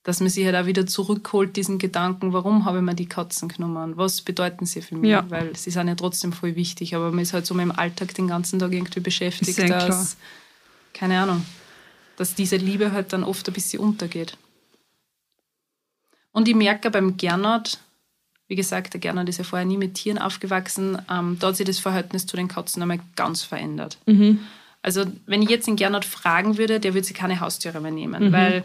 dass 0.04 0.20
man 0.20 0.30
sich 0.30 0.46
halt 0.46 0.56
auch 0.56 0.66
wieder 0.66 0.88
zurückholt, 0.88 1.56
diesen 1.56 1.78
Gedanken, 1.78 2.34
warum 2.34 2.66
habe 2.66 2.80
ich 2.80 2.84
mir 2.84 2.96
die 2.96 3.06
Katzen 3.06 3.50
genommen? 3.50 3.98
Was 3.98 4.22
bedeuten 4.22 4.66
sie 4.66 4.82
für 4.82 4.96
mich? 4.96 5.12
Ja. 5.12 5.30
Weil 5.30 5.56
sie 5.56 5.70
sind 5.70 5.88
ja 5.88 5.96
trotzdem 5.96 6.34
voll 6.34 6.56
wichtig, 6.56 6.96
aber 6.96 7.12
man 7.12 7.20
ist 7.20 7.34
halt 7.34 7.46
so 7.46 7.54
mit 7.54 7.64
dem 7.64 7.72
Alltag 7.72 8.14
den 8.16 8.28
ganzen 8.28 8.58
Tag 8.58 8.72
irgendwie 8.72 9.00
beschäftigt, 9.00 9.60
dass, 9.60 10.18
keine 10.94 11.22
Ahnung, 11.22 11.46
dass 12.18 12.34
diese 12.34 12.58
Liebe 12.58 12.92
halt 12.92 13.14
dann 13.14 13.24
oft 13.24 13.48
ein 13.48 13.54
bisschen 13.54 13.80
untergeht. 13.80 14.38
Und 16.32 16.48
ich 16.48 16.56
merke 16.56 16.90
beim 16.90 17.18
Gernot, 17.18 17.78
wie 18.48 18.56
gesagt, 18.56 18.94
der 18.94 19.00
Gernot 19.02 19.30
ist 19.30 19.38
ja 19.38 19.44
vorher 19.44 19.68
nie 19.68 19.78
mit 19.78 19.94
Tieren 19.94 20.18
aufgewachsen, 20.18 21.00
ähm, 21.12 21.38
da 21.40 21.48
hat 21.48 21.58
sich 21.58 21.66
das 21.66 21.80
Verhältnis 21.80 22.26
zu 22.26 22.36
den 22.36 22.48
Katzen 22.48 22.82
einmal 22.82 23.00
ganz 23.16 23.44
verändert. 23.44 24.00
Also 24.82 25.06
wenn 25.28 25.44
ich 25.44 25.50
jetzt 25.50 25.68
den 25.68 25.76
Gernot 25.76 26.06
fragen 26.06 26.58
würde, 26.58 26.80
der 26.80 26.96
würde 26.96 27.06
sich 27.06 27.16
keine 27.16 27.40
Haustiere 27.40 27.80
mehr 27.82 27.92
nehmen, 27.92 28.32
weil 28.32 28.64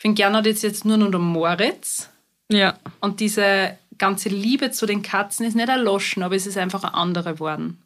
für 0.00 0.08
den 0.08 0.14
Gernot 0.14 0.46
ist 0.46 0.62
jetzt 0.62 0.86
nur 0.86 0.96
noch 0.96 1.10
der 1.10 1.20
Moritz 1.20 2.08
Ja. 2.50 2.78
und 3.00 3.20
diese 3.20 3.76
ganze 3.98 4.30
Liebe 4.30 4.70
zu 4.70 4.86
den 4.86 5.02
Katzen 5.02 5.44
ist 5.44 5.54
nicht 5.56 5.68
erloschen, 5.68 6.22
aber 6.22 6.34
es 6.34 6.46
ist 6.46 6.56
einfach 6.56 6.82
eine 6.84 6.94
andere 6.94 7.34
geworden. 7.34 7.82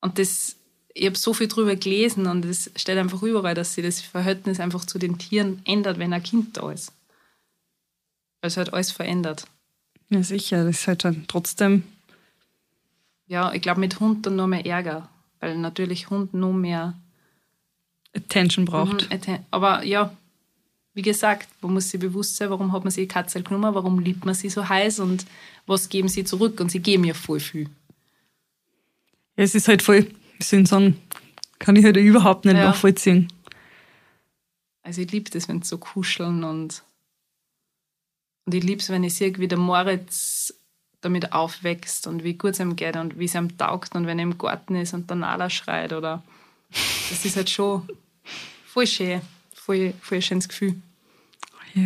Und 0.00 0.18
das, 0.18 0.56
ich 0.94 1.04
habe 1.06 1.18
so 1.18 1.34
viel 1.34 1.48
drüber 1.48 1.76
gelesen 1.76 2.26
und 2.26 2.44
es 2.46 2.70
steht 2.76 2.96
einfach 2.96 3.22
überall, 3.22 3.54
dass 3.54 3.74
sich 3.74 3.84
das 3.84 4.00
Verhältnis 4.00 4.58
einfach 4.58 4.86
zu 4.86 4.98
den 4.98 5.18
Tieren 5.18 5.60
ändert, 5.66 5.98
wenn 5.98 6.12
ein 6.14 6.22
Kind 6.22 6.56
da 6.56 6.70
ist. 6.72 6.92
Weil 8.40 8.48
es 8.48 8.56
halt 8.56 8.72
alles 8.72 8.90
verändert. 8.92 9.44
Ja, 10.08 10.22
sicher. 10.22 10.64
Das 10.64 10.78
ist 10.80 10.88
halt 10.88 11.04
dann 11.04 11.26
trotzdem. 11.28 11.82
Ja, 13.26 13.52
ich 13.52 13.60
glaube 13.60 13.80
mit 13.80 14.00
Hund 14.00 14.24
dann 14.24 14.36
nur 14.36 14.46
mehr 14.46 14.64
Ärger, 14.64 15.10
weil 15.40 15.58
natürlich 15.58 16.08
Hund 16.08 16.32
nur 16.32 16.54
mehr 16.54 16.94
Attention 18.16 18.64
braucht. 18.64 19.10
Mhm, 19.10 19.12
atten- 19.14 19.44
Aber 19.50 19.82
ja, 19.84 20.16
wie 20.98 21.02
gesagt, 21.02 21.48
man 21.62 21.74
muss 21.74 21.90
sich 21.90 22.00
bewusst 22.00 22.34
sein, 22.34 22.50
warum 22.50 22.72
hat 22.72 22.82
man 22.82 22.90
sich 22.90 23.04
die 23.04 23.14
Katze 23.14 23.40
genommen, 23.40 23.72
warum 23.72 24.00
liebt 24.00 24.24
man 24.24 24.34
sie 24.34 24.48
so 24.50 24.68
heiß 24.68 24.98
und 24.98 25.26
was 25.64 25.88
geben 25.88 26.08
sie 26.08 26.24
zurück? 26.24 26.58
Und 26.60 26.72
sie 26.72 26.80
geben 26.80 27.04
ja 27.04 27.14
voll 27.14 27.38
viel. 27.38 27.70
Ja, 29.36 29.44
es 29.44 29.54
ist 29.54 29.68
halt 29.68 29.80
voll, 29.80 30.08
wie 30.38 30.42
soll 30.42 30.62
ich 30.62 30.68
sagen, 30.68 31.00
kann 31.60 31.76
ich 31.76 31.84
halt 31.84 31.96
überhaupt 31.98 32.46
nicht 32.46 32.56
Ja. 32.56 32.64
nachvollziehen. 32.64 33.32
Also 34.82 35.02
ich 35.02 35.12
liebe 35.12 35.30
das, 35.30 35.46
wenn 35.48 35.62
sie 35.62 35.68
so 35.68 35.78
kuscheln 35.78 36.42
und, 36.42 36.82
und 38.46 38.54
ich 38.56 38.64
liebe 38.64 38.80
es, 38.82 38.88
wenn 38.88 39.04
ich 39.04 39.14
sehe, 39.14 39.38
wie 39.38 39.46
der 39.46 39.56
Moritz 39.58 40.52
damit 41.00 41.32
aufwächst 41.32 42.08
und 42.08 42.24
wie 42.24 42.34
gut 42.34 42.54
es 42.54 42.58
ihm 42.58 42.74
geht 42.74 42.96
und 42.96 43.20
wie 43.20 43.26
es 43.26 43.36
ihm 43.36 43.56
taugt 43.56 43.94
und 43.94 44.08
wenn 44.08 44.18
er 44.18 44.24
im 44.24 44.36
Garten 44.36 44.74
ist 44.74 44.94
und 44.94 45.08
der 45.08 45.16
Nala 45.16 45.48
schreit 45.48 45.92
oder 45.92 46.24
das 47.08 47.24
ist 47.24 47.36
halt 47.36 47.50
schon 47.50 47.86
voll 48.66 48.88
schön, 48.88 49.20
voll, 49.54 49.94
voll 50.00 50.18
ein 50.18 50.22
schönes 50.22 50.48
Gefühl. 50.48 50.74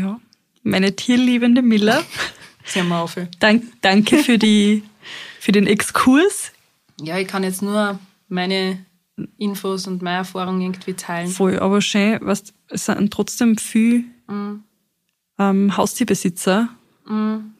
Ja. 0.00 0.20
Meine 0.62 0.94
tierliebende 0.94 1.62
Miller, 1.62 2.02
haben 2.74 2.92
auf. 2.92 3.16
dank, 3.40 3.64
danke 3.80 4.18
für, 4.18 4.38
die, 4.38 4.84
für 5.40 5.52
den 5.52 5.66
Exkurs. 5.66 6.52
Ja, 7.00 7.18
ich 7.18 7.26
kann 7.26 7.42
jetzt 7.42 7.62
nur 7.62 7.98
meine 8.28 8.84
Infos 9.38 9.86
und 9.86 10.02
meine 10.02 10.18
Erfahrungen 10.18 10.60
irgendwie 10.60 10.94
teilen. 10.94 11.28
Voll, 11.28 11.58
aber 11.58 11.80
schön, 11.80 12.18
was, 12.22 12.54
es 12.68 12.86
sind 12.86 13.12
trotzdem 13.12 13.58
viele 13.58 14.04
ähm, 15.38 15.76
Haustierbesitzer 15.76 16.68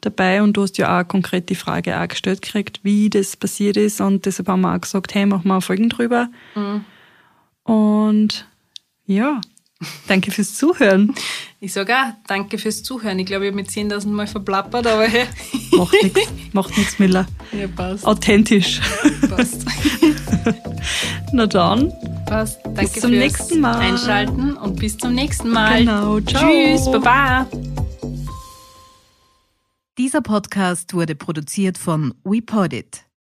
dabei 0.01 0.41
und 0.41 0.53
du 0.53 0.63
hast 0.63 0.77
ja 0.77 0.99
auch 0.99 1.07
konkret 1.07 1.49
die 1.49 1.55
Frage 1.55 1.99
auch 1.99 2.07
gestellt 2.07 2.41
gekriegt, 2.41 2.79
wie 2.83 3.09
das 3.09 3.35
passiert 3.35 3.75
ist 3.77 3.99
und 3.99 4.25
deshalb 4.25 4.47
haben 4.47 4.61
wir 4.61 4.73
auch 4.73 4.81
gesagt, 4.81 5.13
hey, 5.13 5.25
machen 5.25 5.47
wir 5.47 5.61
Folgen 5.61 5.89
drüber. 5.89 6.29
Und 7.63 8.47
ja, 9.05 9.41
danke 10.07 10.31
fürs 10.31 10.55
Zuhören. 10.55 11.13
Ich 11.59 11.73
sage 11.73 11.93
auch, 11.95 12.13
danke 12.27 12.57
fürs 12.57 12.83
Zuhören. 12.83 13.17
Ich 13.19 13.25
glaube, 13.25 13.45
ich 13.45 13.51
habe 13.51 13.55
mit 13.61 13.69
10.000 13.69 14.07
Mal 14.07 14.27
verplappert, 14.27 14.85
aber 14.87 15.03
hey, 15.07 15.25
Macht 15.71 15.93
nichts, 16.03 16.19
macht 16.51 16.77
nichts, 16.77 16.99
Miller. 16.99 17.25
ja, 17.51 17.67
passt. 17.67 18.05
Authentisch. 18.05 18.81
passt. 19.29 19.65
Na 21.31 21.47
dann, 21.47 21.91
passt. 22.25 22.59
Danke 22.63 22.99
zum 22.99 23.11
fürs 23.11 23.11
nächsten 23.11 23.59
Mal. 23.61 23.77
Einschalten 23.79 24.53
und 24.57 24.79
bis 24.79 24.97
zum 24.97 25.13
nächsten 25.13 25.49
Mal. 25.49 25.79
Genau, 25.79 26.19
ciao. 26.21 26.49
Tschüss, 26.49 26.85
baba. 26.91 27.47
Dieser 29.97 30.21
Podcast 30.21 30.93
wurde 30.93 31.15
produziert 31.15 31.77
von 31.77 32.13
WePodit. 32.23 33.03